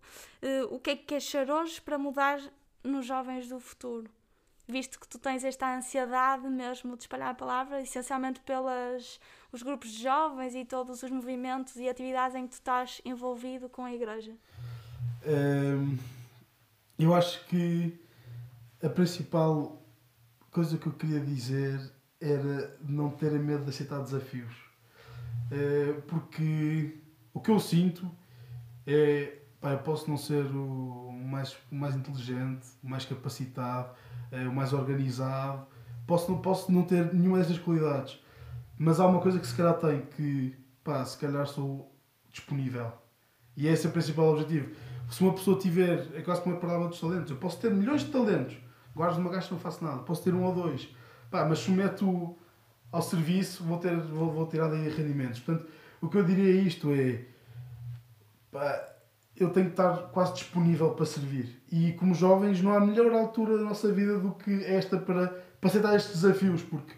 eh, 0.43 0.65
o 0.71 0.79
que 0.79 0.91
é 0.91 0.97
que 0.97 1.05
queres 1.05 1.25
ser 1.25 1.51
hoje 1.51 1.81
para 1.81 1.99
mudar 1.99 2.41
nos 2.83 3.07
jovens 3.07 3.49
do 3.49 3.59
futuro. 3.59 4.11
Visto 4.67 4.99
que 4.99 5.07
tu 5.07 5.19
tens 5.19 5.45
esta 5.45 5.77
ansiedade 5.77 6.49
mesmo 6.49 6.97
de 6.97 7.03
espalhar 7.03 7.31
a 7.31 7.35
palavra, 7.35 7.83
essencialmente 7.83 8.41
pelos 8.41 9.21
os 9.53 9.63
grupos 9.63 9.91
de 9.91 10.03
jovens 10.03 10.55
e 10.55 10.65
todos 10.65 11.03
os 11.03 11.11
movimentos 11.11 11.77
e 11.77 11.89
atividades 11.89 12.35
em 12.35 12.45
que 12.45 12.51
tu 12.51 12.55
estás 12.55 13.01
envolvido 13.05 13.69
com 13.69 13.85
a 13.85 13.93
igreja. 13.93 14.33
Hum, 15.27 15.99
eu 16.99 17.15
acho 17.15 17.45
que 17.47 17.99
a 18.83 18.89
principal 18.89 19.83
coisa 20.51 20.79
que 20.79 20.87
eu 20.87 20.93
queria 20.93 21.21
dizer 21.21 21.79
era 22.21 22.77
não 22.81 23.11
terem 23.11 23.39
medo 23.39 23.65
de 23.65 23.71
aceitar 23.71 24.01
desafios. 24.03 24.55
Eh, 25.51 26.01
porque 26.07 26.99
o 27.33 27.41
que 27.41 27.51
eu 27.51 27.61
sinto 27.61 28.11
é 28.87 29.39
pá, 29.61 29.73
eu 29.73 29.79
posso 29.79 30.09
não 30.09 30.17
ser 30.17 30.45
o 30.45 31.13
mais, 31.13 31.57
o 31.71 31.75
mais 31.75 31.95
inteligente, 31.95 32.67
o 32.83 32.89
mais 32.89 33.05
capacitado, 33.05 33.95
eh, 34.35 34.49
o 34.49 34.53
mais 34.53 34.73
organizado, 34.73 35.67
posso 36.07 36.31
não, 36.31 36.39
posso 36.39 36.71
não 36.73 36.83
ter 36.83 37.13
nenhuma 37.15 37.39
destas 37.39 37.59
qualidades, 37.59 38.19
mas 38.77 38.99
há 38.99 39.07
uma 39.07 39.21
coisa 39.21 39.39
que 39.39 39.47
se 39.47 39.55
calhar 39.55 39.75
tenho 39.75 40.03
que 40.07 40.57
pá, 40.83 41.05
se 41.05 41.17
calhar 41.19 41.47
sou 41.47 41.95
disponível. 42.31 42.93
E 43.57 43.67
esse 43.69 43.87
é 43.87 43.91
o 43.91 43.93
principal 43.93 44.33
objetivo. 44.33 44.75
Se 45.11 45.23
uma 45.23 45.33
pessoa 45.33 45.59
tiver, 45.59 46.09
é 46.15 46.23
quase 46.23 46.43
como 46.43 46.57
a 46.57 46.59
palavra 46.59 46.89
dos 46.89 47.01
talentos, 47.01 47.31
eu 47.31 47.37
posso 47.37 47.61
ter 47.61 47.71
milhões 47.71 48.03
de 48.03 48.11
talentos, 48.11 48.57
guardo 48.95 49.19
uma 49.19 49.31
gasto 49.31 49.53
não 49.53 49.59
faço 49.59 49.85
nada, 49.85 49.99
posso 50.03 50.25
ter 50.25 50.35
um 50.35 50.43
ou 50.43 50.55
dois, 50.55 50.89
pá, 51.31 51.45
mas 51.45 51.61
submeto 51.61 52.37
ao 52.91 53.03
serviço, 53.03 53.63
vou, 53.65 53.79
ter, 53.79 53.97
vou, 53.97 54.33
vou 54.33 54.47
tirar 54.47 54.69
daí 54.69 54.89
rendimentos. 54.89 55.41
Portanto, 55.41 55.71
o 56.01 56.09
que 56.09 56.19
eu 56.19 56.25
diria 56.25 56.61
a 56.61 56.65
isto 56.65 56.93
é, 56.93 57.25
pá, 58.51 58.94
eu 59.37 59.51
tenho 59.51 59.67
que 59.67 59.73
estar 59.73 59.97
quase 60.13 60.35
disponível 60.35 60.91
para 60.91 61.07
servir. 61.07 61.61
E 61.71 61.93
como 61.93 62.15
jovens, 62.15 62.63
não 62.63 62.73
há 62.73 62.81
melhor 62.81 63.13
altura 63.13 63.59
da 63.59 63.65
nossa 63.65 63.93
vida 63.93 64.19
do 64.19 64.33
que 64.33 64.65
esta 64.65 64.97
para, 64.97 65.29
para 65.61 65.71
aceitar 65.71 65.97
estes 65.97 66.21
desafios, 66.21 66.63
porque 66.63 66.95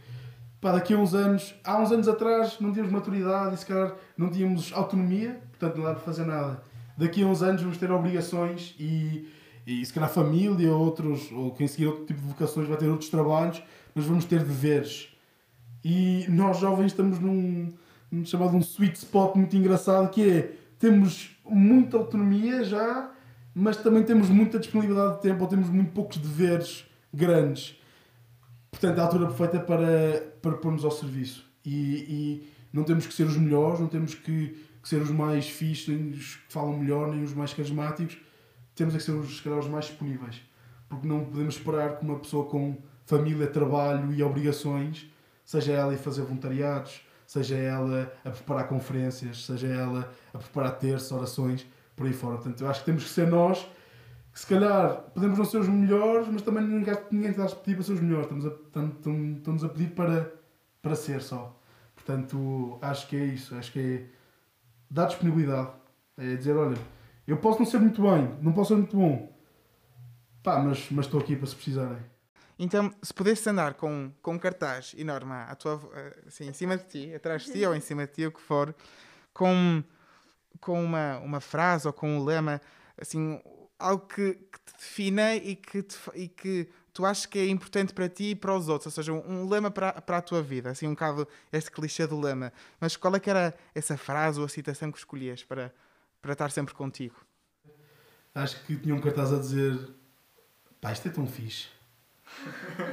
pá, 0.61 0.73
daqui 0.73 0.93
a 0.93 0.99
uns 0.99 1.15
anos, 1.15 1.55
há 1.65 1.81
uns 1.81 1.91
anos 1.93 2.09
atrás 2.09 2.59
não 2.61 2.73
tínhamos 2.73 2.93
maturidade 2.93 3.55
e 3.55 3.59
se 3.59 3.67
calhar 3.67 3.95
não 4.17 4.31
tínhamos 4.31 4.73
autonomia, 4.75 5.41
portanto 5.51 5.77
não 5.77 5.85
dá 5.85 5.95
para 5.95 6.03
fazer 6.03 6.27
nada. 6.27 6.63
Daqui 6.97 7.23
a 7.23 7.27
uns 7.27 7.43
anos 7.43 7.63
vamos 7.63 7.79
ter 7.79 7.91
obrigações 7.91 8.75
e, 8.79 9.29
e 9.67 9.85
se 9.85 9.93
calhar 9.93 10.11
família 10.11 10.71
ou 10.73 10.81
outros, 10.81 11.31
ou 11.33 11.53
quem 11.53 11.67
seguir 11.67 11.87
outro 11.87 12.05
tipo 12.05 12.21
de 12.21 12.29
vocações 12.29 12.69
vai 12.69 12.77
ter 12.77 12.89
outros 12.89 13.09
trabalhos, 13.09 13.63
mas 13.95 14.05
vamos 14.05 14.25
ter 14.27 14.45
deveres. 14.45 15.09
E 15.83 16.27
nós 16.29 16.59
jovens 16.59 16.89
estamos 16.89 17.19
num, 17.19 17.73
num 18.11 18.25
chamado 18.27 18.57
um 18.57 18.61
sweet 18.61 18.99
spot 18.99 19.37
muito 19.37 19.57
engraçado 19.57 20.11
que 20.11 20.29
é 20.29 20.53
temos 20.79 21.36
muita 21.51 21.97
autonomia 21.97 22.65
já, 22.65 23.11
mas 23.55 23.77
também 23.77 24.03
temos 24.03 24.29
muita 24.29 24.59
disponibilidade 24.59 25.17
de 25.17 25.23
tempo 25.23 25.43
ou 25.43 25.49
temos 25.49 25.69
muito 25.69 25.93
poucos 25.93 26.19
deveres 26.19 26.85
grandes. 27.13 27.81
Portanto, 28.71 28.99
é 28.99 29.01
a 29.01 29.05
altura 29.05 29.27
perfeita 29.27 29.61
para, 29.61 30.35
para 30.43 30.53
pormos 30.59 30.85
ao 30.85 30.91
serviço. 30.91 31.47
E, 31.65 31.73
e 31.73 32.49
não 32.73 32.85
temos 32.85 33.07
que 33.07 33.15
ser 33.15 33.25
os 33.25 33.37
melhores, 33.37 33.81
não 33.81 33.89
temos 33.89 34.15
que, 34.15 34.49
que 34.83 34.89
ser 34.89 35.01
os 35.01 35.11
mais 35.11 35.49
fixos, 35.49 35.89
nem 35.89 36.11
os 36.11 36.37
que 36.37 36.53
falam 36.53 36.77
melhor, 36.79 37.09
nem 37.09 37.23
os 37.23 37.33
mais 37.33 37.55
carismáticos. 37.55 38.19
Temos 38.75 38.95
é 38.95 38.99
que 38.99 39.05
ser 39.05 39.13
os, 39.13 39.41
calhar, 39.41 39.59
os 39.59 39.67
mais 39.67 39.87
disponíveis. 39.87 40.43
Porque 40.89 41.09
não 41.09 41.25
podemos 41.25 41.57
esperar 41.57 41.97
que 41.97 42.05
uma 42.05 42.19
pessoa 42.19 42.45
com 42.45 42.77
família, 43.07 43.47
trabalho 43.47 44.13
e 44.13 44.23
obrigações, 44.23 45.07
seja 45.45 45.73
ela 45.73 45.95
a 45.95 45.97
fazer 45.97 46.23
voluntariados, 46.23 47.01
seja 47.27 47.57
ela 47.57 48.13
a 48.25 48.31
preparar 48.31 48.69
conferências, 48.69 49.45
seja 49.45 49.67
ela 49.67 50.11
a 50.33 50.39
preparar 50.39 50.79
terços, 50.79 51.11
orações, 51.13 51.67
por 51.95 52.07
aí 52.07 52.13
fora. 52.13 52.37
Portanto, 52.37 52.61
eu 52.61 52.69
acho 52.69 52.81
que 52.81 52.87
temos 52.87 53.05
que 53.05 53.11
ser 53.11 53.27
nós, 53.27 53.67
que 54.33 54.41
se 54.41 54.47
calhar 54.47 55.01
podemos 55.15 55.39
não 55.39 55.45
ser 55.45 55.59
os 55.59 55.69
melhores, 55.69 56.29
mas 56.29 56.43
também 56.43 56.65
ninguém 56.65 57.31
está 57.31 57.45
a 57.45 57.49
pedir 57.49 57.75
para 57.75 57.85
ser 57.85 57.93
os 57.93 58.01
melhores, 58.01 58.27
estamos 58.27 58.47
a, 58.47 58.49
estamos, 58.49 59.37
estamos 59.39 59.65
a 59.65 59.69
pedir 59.69 59.91
para, 59.91 60.33
para 60.83 60.95
ser 60.95 61.23
só. 61.23 61.59
Portanto, 61.95 62.79
acho 62.83 63.09
que 63.09 63.17
é 63.17 63.25
isso, 63.25 63.55
acho 63.57 63.73
que 63.73 63.81
é 63.81 64.07
dar 64.91 65.07
disponibilidade, 65.07 65.71
é 66.19 66.37
dizer, 66.37 66.57
olha, 66.57 66.77
eu 67.27 67.39
posso 67.39 67.59
não 67.59 67.67
ser 67.67 67.79
muito 67.79 68.03
bem, 68.03 68.37
não 68.41 68.53
posso 68.53 68.69
ser 68.69 68.77
muito 68.77 68.97
bom, 68.97 69.35
pá, 70.43 70.61
mas, 70.61 70.87
mas 70.91 71.07
estou 71.07 71.19
aqui 71.19 71.35
para 71.35 71.47
se 71.47 71.55
precisarem. 71.55 72.16
Então, 72.59 72.95
se 73.03 73.13
pudesses 73.13 73.47
andar 73.47 73.75
com, 73.75 74.11
com 74.23 74.35
um 74.35 74.39
cartaz 74.39 74.95
enorme 74.97 75.33
à 75.33 75.55
tua, 75.55 75.81
assim, 76.27 76.49
em 76.49 76.53
cima 76.55 76.77
de 76.77 76.85
ti, 76.85 77.15
atrás 77.15 77.45
de 77.45 77.53
ti 77.53 77.67
ou 77.67 77.75
em 77.75 77.81
cima 77.81 78.07
de 78.07 78.13
ti, 78.15 78.27
o 78.27 78.33
que 78.33 78.41
for, 78.41 78.75
com, 79.35 79.85
com 80.59 80.83
uma, 80.83 81.19
uma 81.19 81.41
frase 81.41 81.87
ou 81.87 81.93
com 81.93 82.09
um 82.17 82.25
lema, 82.25 82.61
assim, 82.99 83.41
algo 83.79 84.07
que, 84.07 84.35
que 84.35 84.59
te 84.65 84.73
defina 84.79 85.35
e 85.35 85.55
que, 85.55 85.83
te, 85.83 85.99
e 86.15 86.29
que 86.29 86.67
tu 86.95 87.05
achas 87.05 87.27
que 87.27 87.39
é 87.39 87.47
importante 87.47 87.93
para 87.93 88.09
ti 88.09 88.31
e 88.31 88.35
para 88.35 88.57
os 88.57 88.71
outros, 88.71 88.87
ou 88.87 88.93
seja, 88.93 89.13
um, 89.13 89.43
um 89.43 89.49
lema 89.49 89.71
para, 89.71 89.93
para 90.01 90.17
a 90.17 90.23
tua 90.23 90.43
vida, 90.43 90.71
assim, 90.71 90.87
um 90.87 90.95
bocado 90.95 91.29
este 91.53 91.71
clichê 91.71 92.07
do 92.07 92.19
lema. 92.19 92.55
Mas 92.81 92.97
qual 92.97 93.15
é 93.15 93.21
que 93.21 93.29
era 93.29 93.55
essa 93.75 93.99
frase 93.99 94.39
ou 94.39 94.47
a 94.47 94.49
citação 94.49 94.91
que 94.91 94.97
escolhias 94.97 95.45
para, 95.45 95.75
para 96.23 96.33
estar 96.33 96.51
sempre 96.51 96.73
contigo? 96.75 97.17
Acho 98.35 98.65
que 98.65 98.77
tinha 98.77 98.95
um 98.95 99.01
cartaz 99.01 99.31
a 99.31 99.39
dizer 99.39 99.91
pá, 100.81 100.93
isto 100.93 101.09
é 101.09 101.11
tão 101.11 101.27
fixe 101.27 101.76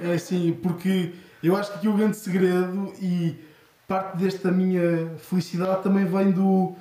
é 0.03 0.13
assim, 0.13 0.53
porque 0.61 1.13
eu 1.41 1.55
acho 1.55 1.71
que 1.71 1.77
aqui 1.77 1.87
o 1.87 1.93
grande 1.93 2.17
segredo 2.17 2.93
e 3.01 3.35
parte 3.87 4.17
desta 4.17 4.51
minha 4.51 5.15
felicidade 5.17 5.83
também 5.83 6.05
vem 6.05 6.31
do. 6.31 6.75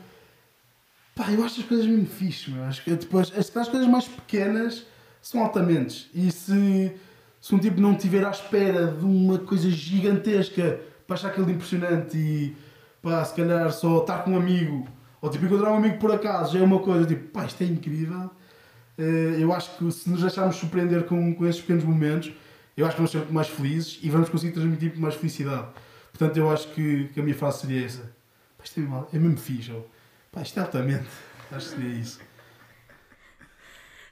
Pá, 1.15 1.31
eu 1.31 1.45
acho 1.45 1.61
as 1.61 1.67
coisas 1.67 1.87
mesmo 1.87 2.07
fixe, 2.07 2.51
meu. 2.51 2.65
Acho 2.65 2.83
que 2.83 2.91
depois, 2.95 3.33
as, 3.37 3.55
as 3.57 3.69
coisas 3.69 3.89
mais 3.89 4.09
pequenas 4.09 4.87
são 5.21 5.43
altamente. 5.43 6.11
E 6.15 6.31
se, 6.31 6.93
se 7.41 7.55
um 7.55 7.59
tipo 7.59 7.81
não 7.81 7.93
estiver 7.93 8.25
à 8.25 8.31
espera 8.31 8.87
de 8.87 9.05
uma 9.05 9.39
coisa 9.39 9.69
gigantesca 9.71 10.81
para 11.07 11.17
achar 11.17 11.29
aquilo 11.29 11.51
impressionante 11.51 12.17
e 12.17 12.57
pá, 13.03 13.25
se 13.25 13.35
calhar 13.35 13.71
só 13.73 13.99
estar 13.99 14.25
com 14.25 14.33
um 14.33 14.37
amigo 14.37 14.89
ou 15.21 15.29
tipo 15.31 15.45
encontrar 15.45 15.73
um 15.73 15.77
amigo 15.77 15.99
por 15.99 16.13
acaso 16.13 16.55
já 16.55 16.61
é 16.61 16.63
uma 16.63 16.79
coisa 16.79 17.07
tipo, 17.07 17.29
pá, 17.29 17.45
isto 17.45 17.63
é 17.63 17.67
incrível. 17.67 18.31
Eh, 18.99 19.37
eu 19.39 19.53
acho 19.53 19.77
que 19.77 19.91
se 19.91 20.09
nos 20.11 20.21
deixarmos 20.21 20.57
surpreender 20.57 21.05
com, 21.07 21.35
com 21.35 21.47
esses 21.47 21.61
pequenos 21.61 21.85
momentos, 21.85 22.33
eu 22.77 22.87
acho 22.87 22.97
que 22.97 23.03
vamos 23.03 23.11
ser 23.11 23.33
mais 23.33 23.49
felizes 23.49 23.99
e 24.03 24.11
vamos 24.11 24.29
conseguir 24.29 24.53
transmitir 24.53 24.99
mais 24.99 25.15
felicidade. 25.15 25.73
Portanto, 26.11 26.37
eu 26.37 26.51
acho 26.51 26.69
que, 26.75 27.09
que 27.09 27.21
a 27.21 27.23
minha 27.23 27.35
frase 27.35 27.61
seria 27.61 27.87
essa. 27.87 28.15
Pá, 28.57 28.65
isto 28.65 28.81
é, 28.81 28.83
mal, 28.83 29.09
é 29.13 29.19
mesmo 29.19 29.39
fixe. 29.39 29.73
Ou, 29.73 29.89
pá, 30.31 30.43
isto 30.43 30.59
é 30.59 30.63
altamente. 30.63 31.09
Acho 31.53 31.69
que 31.69 31.75
seria 31.75 31.95
isso. 32.01 32.21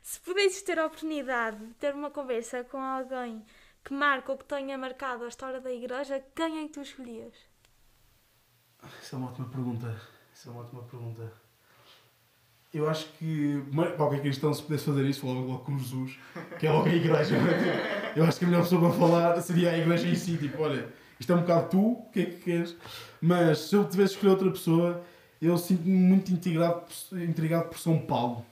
Se 0.02 0.20
pudesses 0.20 0.60
ter 0.60 0.78
a 0.78 0.84
oportunidade 0.84 1.56
de 1.56 1.72
ter 1.74 1.94
uma 1.94 2.10
conversa 2.10 2.62
com 2.64 2.76
alguém 2.78 3.42
que 3.82 3.94
marca 3.94 4.32
ou 4.32 4.36
que 4.36 4.44
tenha 4.44 4.76
marcado 4.76 5.24
a 5.24 5.28
história 5.28 5.60
da 5.60 5.72
igreja, 5.72 6.22
quem 6.34 6.58
é 6.58 6.66
que 6.66 6.74
tu 6.74 6.82
escolhias? 6.82 7.34
Isso 9.00 9.14
é 9.14 9.18
uma 9.18 9.30
ótima 9.30 9.48
pergunta. 9.48 10.00
Isso 10.34 10.48
é 10.48 10.52
uma 10.52 10.62
ótima 10.62 10.82
pergunta. 10.82 11.32
Eu 12.72 12.88
acho 12.88 13.06
que 13.18 13.62
qualquer 13.96 14.20
cristão, 14.20 14.54
se 14.54 14.62
pudesse 14.62 14.84
fazer 14.84 15.04
isso, 15.04 15.26
logo, 15.26 15.40
logo 15.40 15.64
com 15.64 15.76
Jesus, 15.76 16.16
que 16.58 16.66
é 16.66 16.70
logo 16.70 16.88
a 16.88 16.94
igreja. 16.94 17.34
Eu 18.14 18.24
acho 18.24 18.38
que 18.38 18.44
a 18.44 18.48
melhor 18.48 18.62
pessoa 18.62 18.80
para 18.80 18.98
falar 18.98 19.40
seria 19.40 19.70
a 19.70 19.78
igreja 19.78 20.06
em 20.06 20.14
si. 20.14 20.36
Tipo, 20.36 20.62
olha, 20.62 20.88
isto 21.18 21.32
é 21.32 21.34
um 21.34 21.40
bocado 21.40 21.68
tu, 21.68 21.92
o 21.92 22.10
que 22.12 22.20
é 22.20 22.24
que 22.26 22.36
queres? 22.36 22.76
Mas 23.20 23.58
se 23.58 23.74
eu 23.74 23.84
tivesse 23.84 24.14
escolher 24.14 24.30
outra 24.30 24.50
pessoa, 24.50 25.02
eu 25.42 25.58
sinto-me 25.58 25.96
muito 25.96 26.32
intrigado, 26.32 26.84
intrigado 27.12 27.68
por 27.68 27.78
São 27.78 27.98
Paulo. 27.98 28.46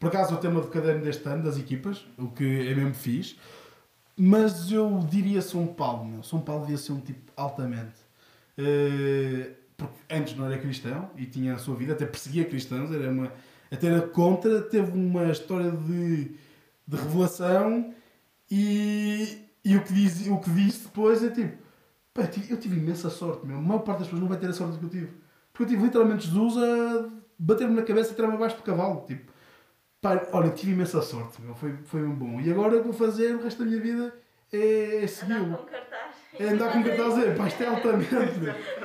Por 0.00 0.08
acaso 0.08 0.34
é 0.34 0.36
o 0.36 0.40
tema 0.40 0.60
do 0.60 0.66
caderno 0.66 1.04
deste 1.04 1.28
ano, 1.28 1.44
das 1.44 1.56
equipas, 1.56 2.04
o 2.18 2.26
que 2.28 2.68
é 2.68 2.74
mesmo 2.74 2.94
fixe. 2.94 3.36
Mas 4.16 4.72
eu 4.72 5.06
diria 5.08 5.40
São 5.40 5.68
Paulo, 5.68 6.04
meu. 6.04 6.22
São 6.24 6.40
Paulo 6.40 6.62
devia 6.62 6.78
ser 6.78 6.92
um 6.92 7.00
tipo 7.00 7.30
altamente. 7.36 8.02
Uh, 8.58 9.52
porque 9.76 9.94
antes 10.10 10.36
não 10.36 10.46
era 10.46 10.58
cristão 10.58 11.10
e 11.16 11.26
tinha 11.26 11.54
a 11.54 11.58
sua 11.58 11.74
vida, 11.74 11.92
até 11.92 12.04
perseguia 12.04 12.44
cristãos, 12.44 12.92
era 12.92 13.10
uma 13.10 13.32
até 13.72 13.86
era 13.86 14.02
contra, 14.02 14.60
teve 14.60 14.92
uma 14.92 15.30
história 15.30 15.70
de, 15.70 16.24
de 16.86 16.96
revelação 16.96 17.94
e, 18.50 19.48
e 19.64 19.76
o, 19.76 19.82
que 19.82 19.94
diz, 19.94 20.26
o 20.26 20.38
que 20.38 20.50
disse 20.50 20.84
depois 20.84 21.24
é 21.24 21.30
tipo: 21.30 21.56
pá, 22.12 22.28
eu 22.50 22.56
tive 22.58 22.76
imensa 22.76 23.08
sorte, 23.08 23.46
meu. 23.46 23.56
a 23.56 23.60
maior 23.62 23.80
parte 23.80 24.00
das 24.00 24.08
pessoas 24.08 24.20
não 24.20 24.28
vai 24.28 24.38
ter 24.38 24.50
a 24.50 24.52
sorte 24.52 24.78
que 24.78 24.84
eu 24.84 24.90
tive. 24.90 25.12
Porque 25.52 25.62
eu 25.62 25.68
tive 25.68 25.84
literalmente 25.84 26.26
Jesus 26.26 26.62
a 26.62 27.08
bater-me 27.38 27.74
na 27.74 27.82
cabeça 27.82 28.12
e 28.12 28.14
tirar-me 28.14 28.34
abaixo 28.34 28.56
do 28.56 28.62
cavalo. 28.62 29.06
Tipo, 29.06 29.32
pá, 30.02 30.28
olha, 30.32 30.50
tive 30.50 30.72
imensa 30.72 31.00
sorte, 31.00 31.40
meu. 31.40 31.54
Foi, 31.54 31.74
foi 31.84 32.02
um 32.02 32.14
bom. 32.14 32.40
E 32.42 32.50
agora 32.50 32.76
o 32.76 32.78
que 32.78 32.88
vou 32.88 32.92
fazer 32.92 33.34
o 33.34 33.42
resto 33.42 33.60
da 33.60 33.64
minha 33.64 33.80
vida 33.80 34.14
é, 34.52 35.02
é 35.02 35.06
segui-lo. 35.06 35.66
É 36.38 36.48
andar 36.48 36.72
com 36.72 36.82
cartaz 36.82 37.18
e 37.18 37.34
pá, 37.34 37.46
isto 37.46 37.62
é 37.62 37.66
altamente. 37.66 38.14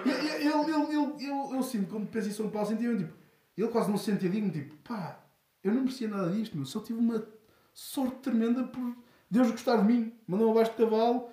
eu, 0.05 0.51
eu, 0.51 0.69
eu, 0.69 0.91
eu, 0.91 1.17
eu, 1.19 1.55
eu, 1.55 1.63
sinto, 1.63 1.89
quando 1.89 2.07
penso 2.07 2.29
em 2.29 2.31
São 2.31 2.49
Paulo, 2.49 2.69
senti 2.69 2.83
tipo 2.97 3.26
ele 3.61 3.71
quase 3.71 3.89
não 3.89 3.97
se 3.97 4.05
sentia 4.05 4.29
digno, 4.29 4.51
tipo, 4.51 4.75
pá, 4.77 5.19
eu 5.63 5.73
não 5.73 5.81
merecia 5.81 6.07
nada 6.07 6.31
disto, 6.31 6.55
meu. 6.55 6.65
Só 6.65 6.79
tive 6.79 6.99
uma 6.99 7.25
sorte 7.73 8.17
tremenda 8.17 8.63
por 8.63 8.95
Deus 9.29 9.51
gostar 9.51 9.77
de 9.77 9.83
mim. 9.83 10.13
Mandou-me 10.27 10.51
abaixo 10.51 10.71
de 10.71 10.77
cavalo, 10.77 11.29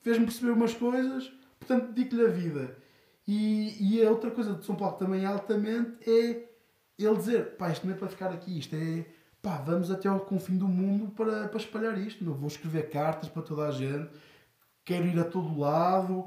fez-me 0.00 0.24
perceber 0.24 0.52
umas 0.52 0.74
coisas, 0.74 1.30
portanto, 1.58 1.92
dedico-lhe 1.92 2.24
a 2.24 2.28
vida. 2.28 2.76
E, 3.26 3.76
e 3.78 4.04
a 4.04 4.10
outra 4.10 4.30
coisa 4.30 4.54
de 4.54 4.64
São 4.64 4.74
Paulo 4.74 4.96
também 4.96 5.24
altamente 5.24 6.10
é 6.10 6.48
ele 6.98 7.16
dizer, 7.16 7.56
pá, 7.56 7.70
isto 7.70 7.86
não 7.86 7.94
é 7.94 7.96
para 7.96 8.08
ficar 8.08 8.30
aqui, 8.30 8.58
isto 8.58 8.74
é, 8.74 9.06
pá, 9.40 9.58
vamos 9.58 9.90
até 9.90 10.08
ao 10.08 10.20
confim 10.20 10.56
do 10.56 10.66
mundo 10.66 11.10
para, 11.12 11.48
para 11.48 11.58
espalhar 11.58 11.96
isto, 11.98 12.24
meu. 12.24 12.34
Vou 12.34 12.48
escrever 12.48 12.90
cartas 12.90 13.28
para 13.28 13.42
toda 13.42 13.68
a 13.68 13.70
gente, 13.70 14.10
quero 14.84 15.06
ir 15.06 15.18
a 15.18 15.24
todo 15.24 15.58
lado. 15.58 16.26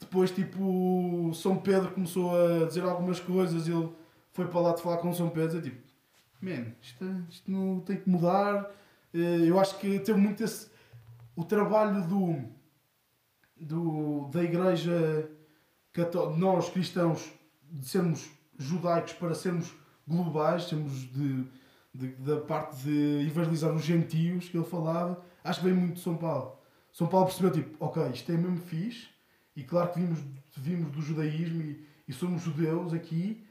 Depois, 0.00 0.30
tipo, 0.30 1.30
São 1.34 1.56
Pedro 1.56 1.92
começou 1.92 2.34
a 2.34 2.66
dizer 2.66 2.82
algumas 2.82 3.20
coisas, 3.20 3.68
ele 3.68 3.90
foi 4.34 4.48
para 4.48 4.60
lá 4.60 4.74
de 4.74 4.82
falar 4.82 4.98
com 4.98 5.08
o 5.08 5.14
São 5.14 5.30
Pedro 5.30 5.62
tipo, 5.62 5.80
man, 6.42 6.66
isto, 6.82 7.04
isto 7.30 7.50
não 7.50 7.80
tem 7.80 7.96
que 7.96 8.10
mudar. 8.10 8.70
Eh, 9.14 9.48
eu 9.48 9.58
acho 9.58 9.78
que 9.78 9.98
teve 10.00 10.20
muito 10.20 10.44
esse. 10.44 10.68
O 11.36 11.44
trabalho 11.44 12.06
do, 12.06 12.44
do, 13.56 14.28
da 14.28 14.42
Igreja 14.42 15.30
Católica, 15.92 16.38
nós 16.38 16.68
cristãos, 16.68 17.32
de 17.70 17.88
sermos 17.88 18.28
judaicos 18.58 19.12
para 19.14 19.34
sermos 19.34 19.72
globais, 20.06 20.64
sermos 20.64 20.92
de, 20.92 21.44
de, 21.94 22.08
da 22.16 22.40
parte 22.40 22.76
de 22.82 23.26
evangelizar 23.26 23.72
os 23.72 23.82
gentios 23.82 24.48
que 24.48 24.56
ele 24.56 24.66
falava, 24.66 25.24
acho 25.42 25.60
que 25.60 25.66
vem 25.66 25.74
muito 25.74 25.94
de 25.94 26.00
São 26.00 26.16
Paulo. 26.16 26.58
São 26.92 27.06
Paulo 27.06 27.26
percebeu 27.26 27.50
tipo, 27.50 27.84
ok, 27.84 28.10
isto 28.10 28.30
é 28.30 28.36
mesmo 28.36 28.58
fixe, 28.58 29.08
e 29.56 29.62
claro 29.62 29.92
que 29.92 30.00
vimos, 30.00 30.20
vimos 30.56 30.92
do 30.92 31.02
judaísmo 31.02 31.62
e, 31.62 31.86
e 32.06 32.12
somos 32.12 32.42
judeus 32.42 32.92
aqui, 32.92 33.43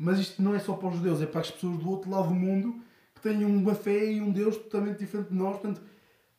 mas 0.00 0.18
isto 0.18 0.42
não 0.42 0.54
é 0.54 0.58
só 0.58 0.72
para 0.72 0.88
os 0.88 0.96
judeus, 0.96 1.20
é 1.20 1.26
para 1.26 1.42
as 1.42 1.50
pessoas 1.50 1.76
do 1.76 1.90
outro 1.90 2.10
lado 2.10 2.28
do 2.28 2.34
mundo 2.34 2.80
que 3.14 3.20
têm 3.20 3.44
uma 3.44 3.74
fé 3.74 4.10
e 4.10 4.18
um 4.18 4.32
Deus 4.32 4.56
totalmente 4.56 4.98
diferente 4.98 5.28
de 5.28 5.34
nós, 5.34 5.58
portanto, 5.58 5.82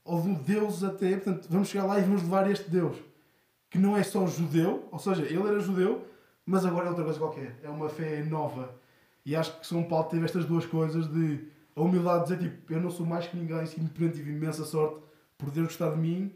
ou 0.03 0.19
de 0.19 0.33
Deus 0.33 0.83
até, 0.83 1.11
portanto, 1.11 1.47
vamos 1.47 1.67
chegar 1.67 1.85
lá 1.85 1.99
e 1.99 2.01
vamos 2.01 2.23
levar 2.23 2.49
este 2.49 2.67
Deus, 2.71 2.97
que 3.69 3.77
não 3.77 3.95
é 3.95 4.01
só 4.01 4.25
judeu, 4.25 4.87
ou 4.91 4.97
seja, 4.97 5.21
ele 5.21 5.47
era 5.47 5.59
judeu, 5.59 6.03
mas 6.43 6.65
agora 6.65 6.87
é 6.87 6.89
outra 6.89 7.03
coisa 7.03 7.19
qualquer, 7.19 7.59
é 7.61 7.69
uma 7.69 7.87
fé 7.87 8.23
nova. 8.23 8.73
E 9.23 9.35
acho 9.35 9.59
que 9.59 9.67
São 9.67 9.83
Paulo 9.83 10.09
teve 10.09 10.25
estas 10.25 10.43
duas 10.45 10.65
coisas 10.65 11.05
de 11.07 11.45
a 11.75 11.81
humildade 11.81 12.25
de 12.25 12.35
dizer, 12.35 12.49
tipo, 12.49 12.73
eu 12.73 12.81
não 12.81 12.89
sou 12.89 13.05
mais 13.05 13.27
que 13.27 13.37
ninguém, 13.37 13.63
simplesmente 13.67 14.17
tive 14.17 14.31
imensa 14.31 14.65
sorte 14.65 14.99
por 15.37 15.51
Deus 15.51 15.67
gostar 15.67 15.91
de 15.91 15.99
mim 15.99 16.33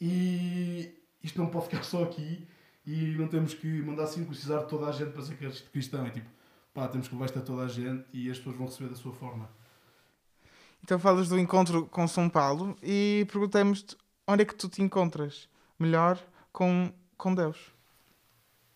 e 0.00 0.94
isto 1.20 1.36
não 1.36 1.48
pode 1.48 1.64
ficar 1.64 1.82
só 1.82 2.04
aqui 2.04 2.46
e 2.86 3.16
não 3.18 3.26
temos 3.26 3.54
que 3.54 3.82
mandar 3.82 4.06
circuncisar 4.06 4.62
toda 4.62 4.86
a 4.86 4.92
gente 4.92 5.10
para 5.10 5.22
ser 5.22 5.36
cristão. 5.72 6.06
É 6.06 6.10
tipo, 6.10 6.30
pá, 6.74 6.88
temos 6.88 7.08
que 7.08 7.14
levar 7.14 7.26
isto 7.26 7.38
a 7.38 7.42
toda 7.42 7.62
a 7.62 7.68
gente 7.68 8.04
e 8.12 8.30
as 8.30 8.38
pessoas 8.38 8.56
vão 8.56 8.66
receber 8.66 8.90
da 8.90 8.96
sua 8.96 9.12
forma. 9.12 9.48
Então 10.82 10.98
falas 10.98 11.28
do 11.28 11.38
encontro 11.38 11.86
com 11.86 12.06
São 12.08 12.28
Paulo 12.28 12.76
e 12.82 13.26
perguntamos-te 13.30 13.96
onde 14.26 14.42
é 14.42 14.44
que 14.44 14.54
tu 14.54 14.68
te 14.68 14.82
encontras 14.82 15.48
melhor 15.78 16.18
com, 16.52 16.92
com 17.16 17.34
Deus? 17.34 17.58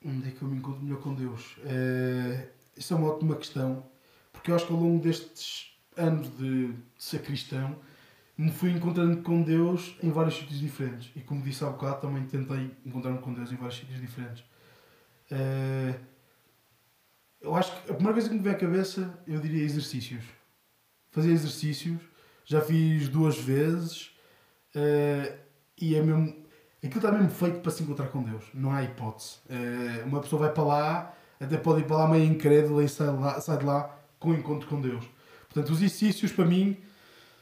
Onde 0.04 0.28
é 0.28 0.30
que 0.32 0.42
eu 0.42 0.48
me 0.48 0.58
encontro 0.58 0.82
melhor 0.82 1.00
com 1.00 1.14
Deus? 1.14 1.56
É, 1.64 2.48
isso 2.76 2.92
é 2.92 2.96
uma 2.96 3.08
ótima 3.08 3.36
questão 3.36 3.84
porque 4.32 4.50
eu 4.50 4.56
acho 4.56 4.66
que 4.66 4.72
ao 4.72 4.78
longo 4.78 5.02
destes 5.02 5.74
anos 5.96 6.28
de, 6.36 6.72
de 6.72 6.82
ser 6.98 7.22
cristão 7.22 7.78
me 8.36 8.50
fui 8.50 8.70
encontrando 8.70 9.22
com 9.22 9.42
Deus 9.42 9.96
em 10.02 10.10
vários 10.10 10.36
sítios 10.36 10.58
diferentes. 10.58 11.10
E 11.14 11.20
como 11.20 11.40
disse 11.42 11.64
há 11.64 11.70
bocado, 11.70 12.00
também 12.00 12.24
tentei 12.26 12.70
encontrar-me 12.84 13.18
com 13.20 13.32
Deus 13.32 13.52
em 13.52 13.56
vários 13.56 13.78
sítios 13.78 14.00
diferentes. 14.00 14.44
Uh, 15.30 15.98
eu 17.44 17.54
acho 17.54 17.70
que 17.72 17.90
a 17.90 17.94
primeira 17.94 18.14
coisa 18.14 18.28
que 18.28 18.34
me 18.34 18.40
vem 18.40 18.52
à 18.52 18.56
cabeça, 18.56 19.18
eu 19.26 19.38
diria 19.38 19.62
exercícios. 19.62 20.24
Fazer 21.10 21.30
exercícios. 21.30 22.00
Já 22.44 22.60
fiz 22.60 23.08
duas 23.08 23.38
vezes. 23.38 24.06
Uh, 24.74 25.32
e 25.80 25.94
é 25.94 26.02
mesmo. 26.02 26.42
Aquilo 26.82 26.96
está 26.96 27.12
mesmo 27.12 27.30
feito 27.30 27.60
para 27.60 27.70
se 27.70 27.82
encontrar 27.82 28.08
com 28.08 28.22
Deus. 28.22 28.44
Não 28.54 28.72
há 28.72 28.82
hipótese. 28.82 29.36
Uh, 29.48 30.06
uma 30.06 30.20
pessoa 30.20 30.40
vai 30.40 30.52
para 30.52 30.64
lá, 30.64 31.14
até 31.38 31.56
pode 31.56 31.80
ir 31.80 31.84
para 31.84 31.96
lá 31.98 32.08
meio 32.08 32.24
incrédula 32.24 32.82
e 32.82 32.88
sai, 32.88 33.08
lá, 33.08 33.40
sai 33.40 33.58
de 33.58 33.64
lá 33.64 33.94
com 34.18 34.30
o 34.30 34.34
encontro 34.34 34.68
com 34.68 34.80
Deus. 34.80 35.04
Portanto, 35.48 35.72
os 35.72 35.78
exercícios 35.78 36.32
para 36.32 36.44
mim 36.44 36.76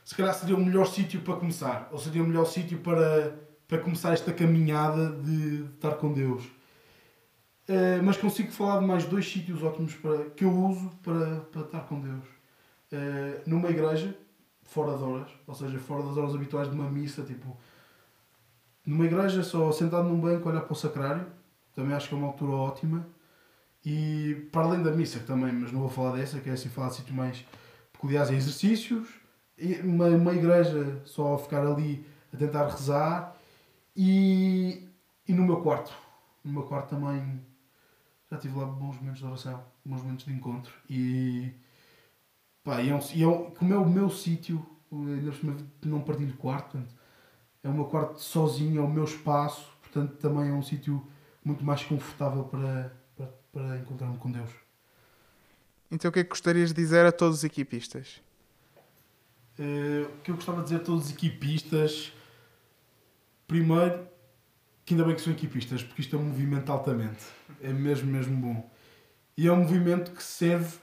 se 0.05 0.15
calhar 0.15 0.35
seria 0.35 0.57
o 0.57 0.61
melhor 0.61 0.87
sítio 0.87 1.21
para 1.21 1.37
começar, 1.37 1.89
ou 1.93 1.99
seria 1.99 2.23
o 2.23 2.27
melhor 2.27 2.45
sítio 2.45 2.79
para, 2.79 3.39
para 3.69 3.79
começar 3.79 4.13
esta 4.13 4.33
caminhada 4.33 5.11
de, 5.11 5.63
de 5.63 5.75
estar 5.75 5.93
com 5.93 6.13
Deus. 6.13 6.45
Uh, 7.73 8.03
mas 8.03 8.19
consigo 8.19 8.53
falar 8.53 8.81
de 8.81 8.87
mais 8.87 9.07
dois 9.07 9.27
sítios 9.27 9.63
ótimos 9.63 9.95
para, 9.95 10.29
que 10.31 10.45
eu 10.45 10.51
uso 10.51 10.91
para, 11.03 11.41
para 11.51 11.63
estar 11.63 11.81
com 11.81 11.99
Deus. 11.99 12.25
Uh, 12.93 13.41
numa 13.47 13.71
igreja, 13.71 14.15
fora 14.63 14.93
das 14.93 15.01
horas, 15.01 15.31
ou 15.47 15.55
seja, 15.55 15.79
fora 15.79 16.03
das 16.03 16.19
horas 16.19 16.35
habituais 16.35 16.69
de 16.69 16.75
uma 16.75 16.91
missa, 16.91 17.23
tipo, 17.23 17.57
numa 18.85 19.07
igreja 19.07 19.43
só 19.43 19.73
sentado 19.73 20.07
num 20.07 20.21
banco, 20.21 20.51
olhar 20.51 20.61
para 20.61 20.73
o 20.73 20.77
sacrário, 20.77 21.27
também 21.75 21.97
acho 21.97 22.11
que 22.11 22.15
é 22.15 22.19
uma 22.19 22.27
altura 22.27 22.53
ótima. 22.53 23.07
E 23.87 24.47
para 24.53 24.67
além 24.67 24.83
da 24.83 24.91
missa 24.91 25.21
também, 25.21 25.51
mas 25.51 25.73
não 25.73 25.81
vou 25.81 25.89
falar 25.89 26.19
dessa, 26.19 26.41
que 26.41 26.51
é 26.51 26.53
assim 26.53 26.69
falar 26.69 26.89
de 26.89 26.97
sítios 26.97 27.17
mais 27.17 27.43
peculiares 27.91 28.31
em 28.31 28.37
exercícios, 28.37 29.09
uma, 29.83 30.09
uma 30.09 30.35
igreja 30.35 31.01
só 31.07 31.39
ficar 31.39 31.67
ali 31.67 32.05
a 32.35 32.37
tentar 32.37 32.67
rezar 32.67 33.35
e, 33.97 34.87
e 35.27 35.33
no 35.33 35.43
meu 35.43 35.63
quarto. 35.63 35.91
No 36.45 36.53
meu 36.53 36.63
quarto 36.65 36.91
também 36.91 37.41
já 38.33 38.39
tive 38.39 38.59
lá 38.59 38.65
bons 38.65 38.97
momentos 38.97 39.19
de 39.19 39.27
oração, 39.27 39.63
bons 39.85 40.03
momentos 40.03 40.25
de 40.25 40.33
encontro 40.33 40.73
e, 40.89 41.53
pá, 42.65 42.81
e, 42.81 42.89
é 42.89 42.95
um, 42.95 43.01
e 43.15 43.23
é 43.23 43.51
como 43.51 43.75
é 43.75 43.77
o 43.77 43.87
meu 43.87 44.09
sítio, 44.09 44.67
não 45.85 46.01
partilho 46.01 46.35
quarto, 46.39 46.71
portanto, 46.71 46.95
é 47.63 47.69
o 47.69 47.75
meu 47.75 47.85
quarto 47.85 48.19
sozinho, 48.19 48.81
é 48.81 48.85
o 48.85 48.89
meu 48.89 49.05
espaço, 49.05 49.71
portanto 49.83 50.17
também 50.17 50.49
é 50.49 50.53
um 50.53 50.63
sítio 50.63 51.07
muito 51.45 51.63
mais 51.63 51.85
confortável 51.85 52.45
para, 52.45 52.97
para, 53.15 53.27
para 53.53 53.77
encontrar-me 53.77 54.17
com 54.17 54.33
Deus. 54.33 54.51
Então 55.91 56.09
o 56.09 56.13
que 56.13 56.21
é 56.21 56.25
que 56.25 56.31
gostarias 56.31 56.71
de 56.71 56.75
dizer 56.75 57.05
a 57.05 57.13
todos 57.13 57.39
os 57.39 57.45
equipistas? 57.45 58.23
Uh, 59.59 60.09
o 60.11 60.23
que 60.23 60.31
eu 60.31 60.37
gostava 60.37 60.63
de 60.63 60.65
dizer 60.65 60.77
a 60.77 60.85
todos 60.85 61.05
os 61.05 61.13
equipistas, 61.13 62.11
primeiro, 63.47 64.09
que 64.85 64.95
ainda 64.95 65.05
bem 65.05 65.15
que 65.15 65.23
são 65.23 65.33
equipistas, 65.33 65.83
porque 65.83 66.03
isto 66.03 66.17
é 66.17 66.19
um 66.19 66.25
movimento 66.25 66.71
altamente. 66.71 67.25
É 67.63 67.73
mesmo, 67.73 68.11
mesmo 68.11 68.37
bom. 68.37 68.71
E 69.37 69.47
é 69.47 69.53
um 69.53 69.57
movimento 69.57 70.11
que 70.11 70.23
serve 70.23 70.77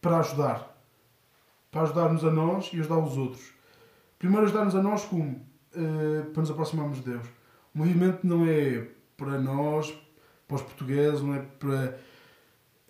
para 0.00 0.18
ajudar. 0.18 0.74
Para 1.70 1.82
ajudar-nos 1.82 2.24
a 2.24 2.30
nós 2.30 2.70
e 2.72 2.80
ajudar 2.80 2.98
os 2.98 3.16
outros. 3.16 3.52
Primeiro 4.18 4.46
ajudar-nos 4.46 4.74
a 4.74 4.82
nós 4.82 5.04
como? 5.04 5.46
Uh, 5.74 6.30
para 6.32 6.40
nos 6.40 6.50
aproximarmos 6.50 6.98
de 6.98 7.10
Deus. 7.10 7.26
O 7.74 7.78
movimento 7.78 8.26
não 8.26 8.46
é 8.46 8.86
para 9.16 9.38
nós, 9.38 9.92
para 10.48 10.56
os 10.56 10.62
portugueses, 10.62 11.20
não 11.20 11.34
é 11.34 11.40
para... 11.40 11.98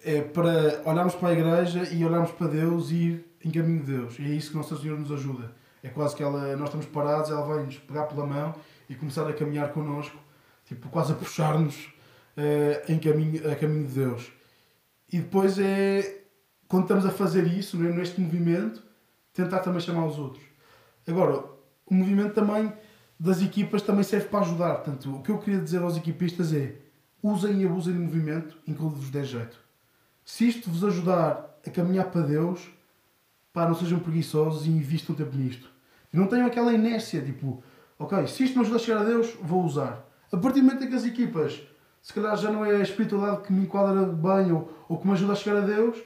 É 0.06 0.20
para 0.20 0.82
olharmos 0.84 1.14
para 1.14 1.30
a 1.30 1.32
igreja 1.32 1.82
e 1.84 2.04
olharmos 2.04 2.30
para 2.32 2.48
Deus 2.48 2.90
e 2.90 2.94
ir 2.94 3.36
em 3.42 3.50
caminho 3.50 3.82
de 3.82 3.90
Deus. 3.90 4.18
E 4.18 4.22
é 4.22 4.28
isso 4.28 4.50
que 4.50 4.56
Nossa 4.58 4.76
Senhora 4.76 5.00
nos 5.00 5.10
ajuda. 5.10 5.50
É 5.82 5.88
quase 5.88 6.14
que 6.14 6.22
ela, 6.22 6.54
nós 6.56 6.68
estamos 6.68 6.84
parados, 6.84 7.30
ela 7.30 7.40
vai 7.40 7.64
nos 7.64 7.78
pegar 7.78 8.04
pela 8.04 8.26
mão 8.26 8.54
e 8.88 8.94
começar 8.94 9.28
a 9.28 9.32
caminhar 9.32 9.72
connosco, 9.72 10.18
tipo, 10.64 10.88
quase 10.88 11.12
a 11.12 11.14
puxar-nos 11.14 11.86
uh, 12.36 12.92
em 12.92 12.98
caminho, 12.98 13.50
a 13.50 13.54
caminho 13.54 13.86
de 13.86 13.94
Deus. 13.94 14.32
E 15.12 15.18
depois 15.18 15.58
é, 15.58 16.22
quando 16.68 16.84
estamos 16.84 17.06
a 17.06 17.10
fazer 17.10 17.46
isso, 17.46 17.76
né, 17.78 17.90
neste 17.90 18.20
movimento, 18.20 18.82
tentar 19.32 19.60
também 19.60 19.80
chamar 19.80 20.06
os 20.06 20.18
outros. 20.18 20.44
Agora, 21.06 21.44
o 21.86 21.94
movimento 21.94 22.34
também 22.34 22.72
das 23.18 23.40
equipas 23.42 23.82
também 23.82 24.02
serve 24.02 24.28
para 24.28 24.40
ajudar. 24.40 24.74
Portanto, 24.76 25.14
o 25.16 25.22
que 25.22 25.30
eu 25.30 25.38
queria 25.38 25.60
dizer 25.60 25.82
aos 25.82 25.96
equipistas 25.96 26.52
é 26.52 26.76
usem 27.22 27.62
e 27.62 27.66
abusem 27.66 27.94
do 27.94 28.00
movimento 28.00 28.56
enquanto 28.66 28.96
vos 28.96 29.10
der 29.10 29.24
jeito. 29.24 29.58
Se 30.24 30.48
isto 30.48 30.70
vos 30.70 30.84
ajudar 30.84 31.58
a 31.66 31.70
caminhar 31.70 32.10
para 32.10 32.22
Deus, 32.22 32.68
pá, 33.52 33.66
não 33.66 33.74
sejam 33.74 33.98
preguiçosos 33.98 34.66
e 34.66 34.70
invistam 34.70 35.14
tempo 35.14 35.36
nisto. 35.36 35.70
E 36.12 36.16
não 36.16 36.26
tenham 36.26 36.46
aquela 36.46 36.72
inércia, 36.72 37.22
tipo, 37.22 37.62
ok, 37.98 38.26
se 38.26 38.44
isto 38.44 38.56
me 38.56 38.62
ajuda 38.62 38.76
a 38.76 38.80
chegar 38.80 39.00
a 39.00 39.04
Deus, 39.04 39.36
vou 39.42 39.64
usar. 39.64 40.06
A 40.32 40.36
partir 40.36 40.60
do 40.60 40.66
momento 40.66 40.84
em 40.84 40.88
que 40.88 40.94
as 40.94 41.04
equipas, 41.04 41.60
se 42.02 42.12
calhar 42.12 42.36
já 42.36 42.50
não 42.50 42.64
é 42.64 42.76
a 42.76 42.82
espiritualidade 42.82 43.42
que 43.42 43.52
me 43.52 43.62
enquadra 43.62 44.04
bem 44.04 44.52
ou, 44.52 44.70
ou 44.88 44.98
que 44.98 45.06
me 45.06 45.12
ajuda 45.12 45.32
a 45.32 45.36
chegar 45.36 45.62
a 45.62 45.66
Deus, 45.66 45.96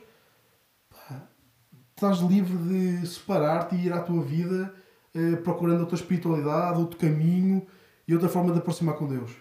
pá, 0.91 1.23
estás 1.95 2.19
livre 2.19 2.57
de 2.57 3.07
separar-te 3.07 3.75
e 3.75 3.87
ir 3.87 3.93
à 3.93 4.01
tua 4.01 4.23
vida 4.23 4.75
eh, 5.15 5.37
procurando 5.37 5.81
outra 5.81 5.97
espiritualidade, 5.97 6.79
outro 6.79 6.99
caminho 6.99 7.67
e 8.07 8.15
outra 8.15 8.29
forma 8.29 8.53
de 8.53 8.59
aproximar 8.59 8.97
com 8.97 9.07
Deus. 9.07 9.33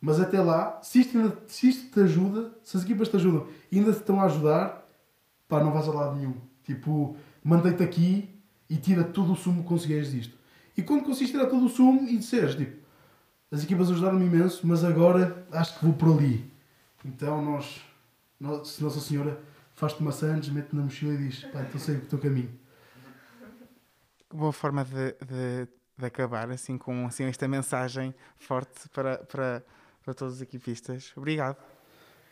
Mas 0.00 0.20
até 0.20 0.40
lá, 0.40 0.80
se 0.82 1.00
isto, 1.00 1.38
se 1.46 1.68
isto 1.68 1.92
te 1.92 2.00
ajuda, 2.00 2.52
se 2.62 2.76
as 2.76 2.82
equipas 2.82 3.08
te 3.08 3.16
ajudam 3.16 3.46
e 3.70 3.78
ainda 3.78 3.92
te 3.92 3.98
estão 3.98 4.20
a 4.20 4.24
ajudar, 4.24 4.86
pá, 5.48 5.62
não 5.62 5.72
vais 5.72 5.88
a 5.88 5.92
lado 5.92 6.16
nenhum. 6.16 6.34
Tipo, 6.62 7.16
mantém-te 7.42 7.82
aqui 7.82 8.28
e 8.68 8.76
tira 8.76 9.04
todo 9.04 9.32
o 9.32 9.36
sumo 9.36 9.62
que 9.62 9.68
conseguires 9.68 10.10
disto. 10.12 10.36
E 10.76 10.82
quando 10.82 11.04
consegues 11.04 11.30
tirar 11.30 11.46
todo 11.46 11.66
o 11.66 11.68
sumo 11.68 12.08
e 12.08 12.16
disseres, 12.16 12.54
tipo, 12.54 12.84
as 13.50 13.62
equipas 13.62 13.90
ajudaram-me 13.90 14.26
imenso, 14.26 14.66
mas 14.66 14.82
agora 14.82 15.46
acho 15.52 15.78
que 15.78 15.84
vou 15.84 15.94
por 15.94 16.08
ali. 16.18 16.50
Então 17.04 17.40
nós, 17.42 17.80
nós 18.40 18.68
se 18.68 18.82
Nossa 18.82 19.00
Senhora 19.00 19.38
faz-te 19.74 20.02
maçãs, 20.02 20.48
mete-te 20.48 20.74
na 20.74 20.82
mochila 20.82 21.14
e 21.14 21.28
diz, 21.28 21.44
pá, 21.44 21.60
então 21.60 21.80
sei 21.80 21.96
o 21.96 22.06
teu 22.06 22.18
caminho. 22.18 22.50
Que 24.28 24.36
boa 24.36 24.52
forma 24.52 24.84
de, 24.84 25.12
de, 25.24 25.68
de, 25.96 26.06
acabar, 26.06 26.50
assim, 26.50 26.76
com 26.76 27.06
assim, 27.06 27.24
esta 27.24 27.46
mensagem 27.46 28.14
forte 28.36 28.88
para, 28.88 29.18
para, 29.18 29.64
para 30.02 30.14
todos 30.14 30.34
os 30.34 30.42
equipistas. 30.42 31.12
Obrigado. 31.16 31.56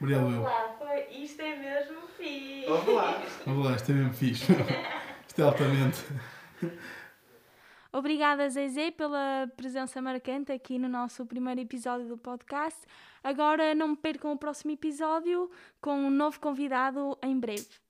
Obrigado, 0.00 0.30
eu. 0.30 0.42
Lá, 0.42 0.74
foi, 0.78 1.22
isto 1.22 1.40
é 1.40 1.56
mesmo 1.56 2.08
fixe. 2.16 2.66
Vamos 2.66 2.94
lá. 2.94 3.22
Vamos 3.46 3.64
lá, 3.66 3.76
isto 3.76 3.92
é 3.92 3.94
mesmo 3.94 4.14
fixe. 4.14 4.52
isto 5.28 5.40
é 5.40 5.44
altamente. 5.44 6.04
Obrigada, 7.92 8.48
Zezé, 8.48 8.90
pela 8.90 9.46
presença 9.54 10.00
marcante 10.00 10.50
aqui 10.50 10.78
no 10.78 10.88
nosso 10.88 11.26
primeiro 11.26 11.60
episódio 11.60 12.08
do 12.08 12.16
podcast. 12.16 12.80
Agora 13.22 13.74
não 13.74 13.88
me 13.88 13.96
percam 13.96 14.32
o 14.32 14.38
próximo 14.38 14.72
episódio 14.72 15.50
com 15.78 15.92
um 15.92 16.10
novo 16.10 16.40
convidado 16.40 17.18
em 17.22 17.38
breve. 17.38 17.81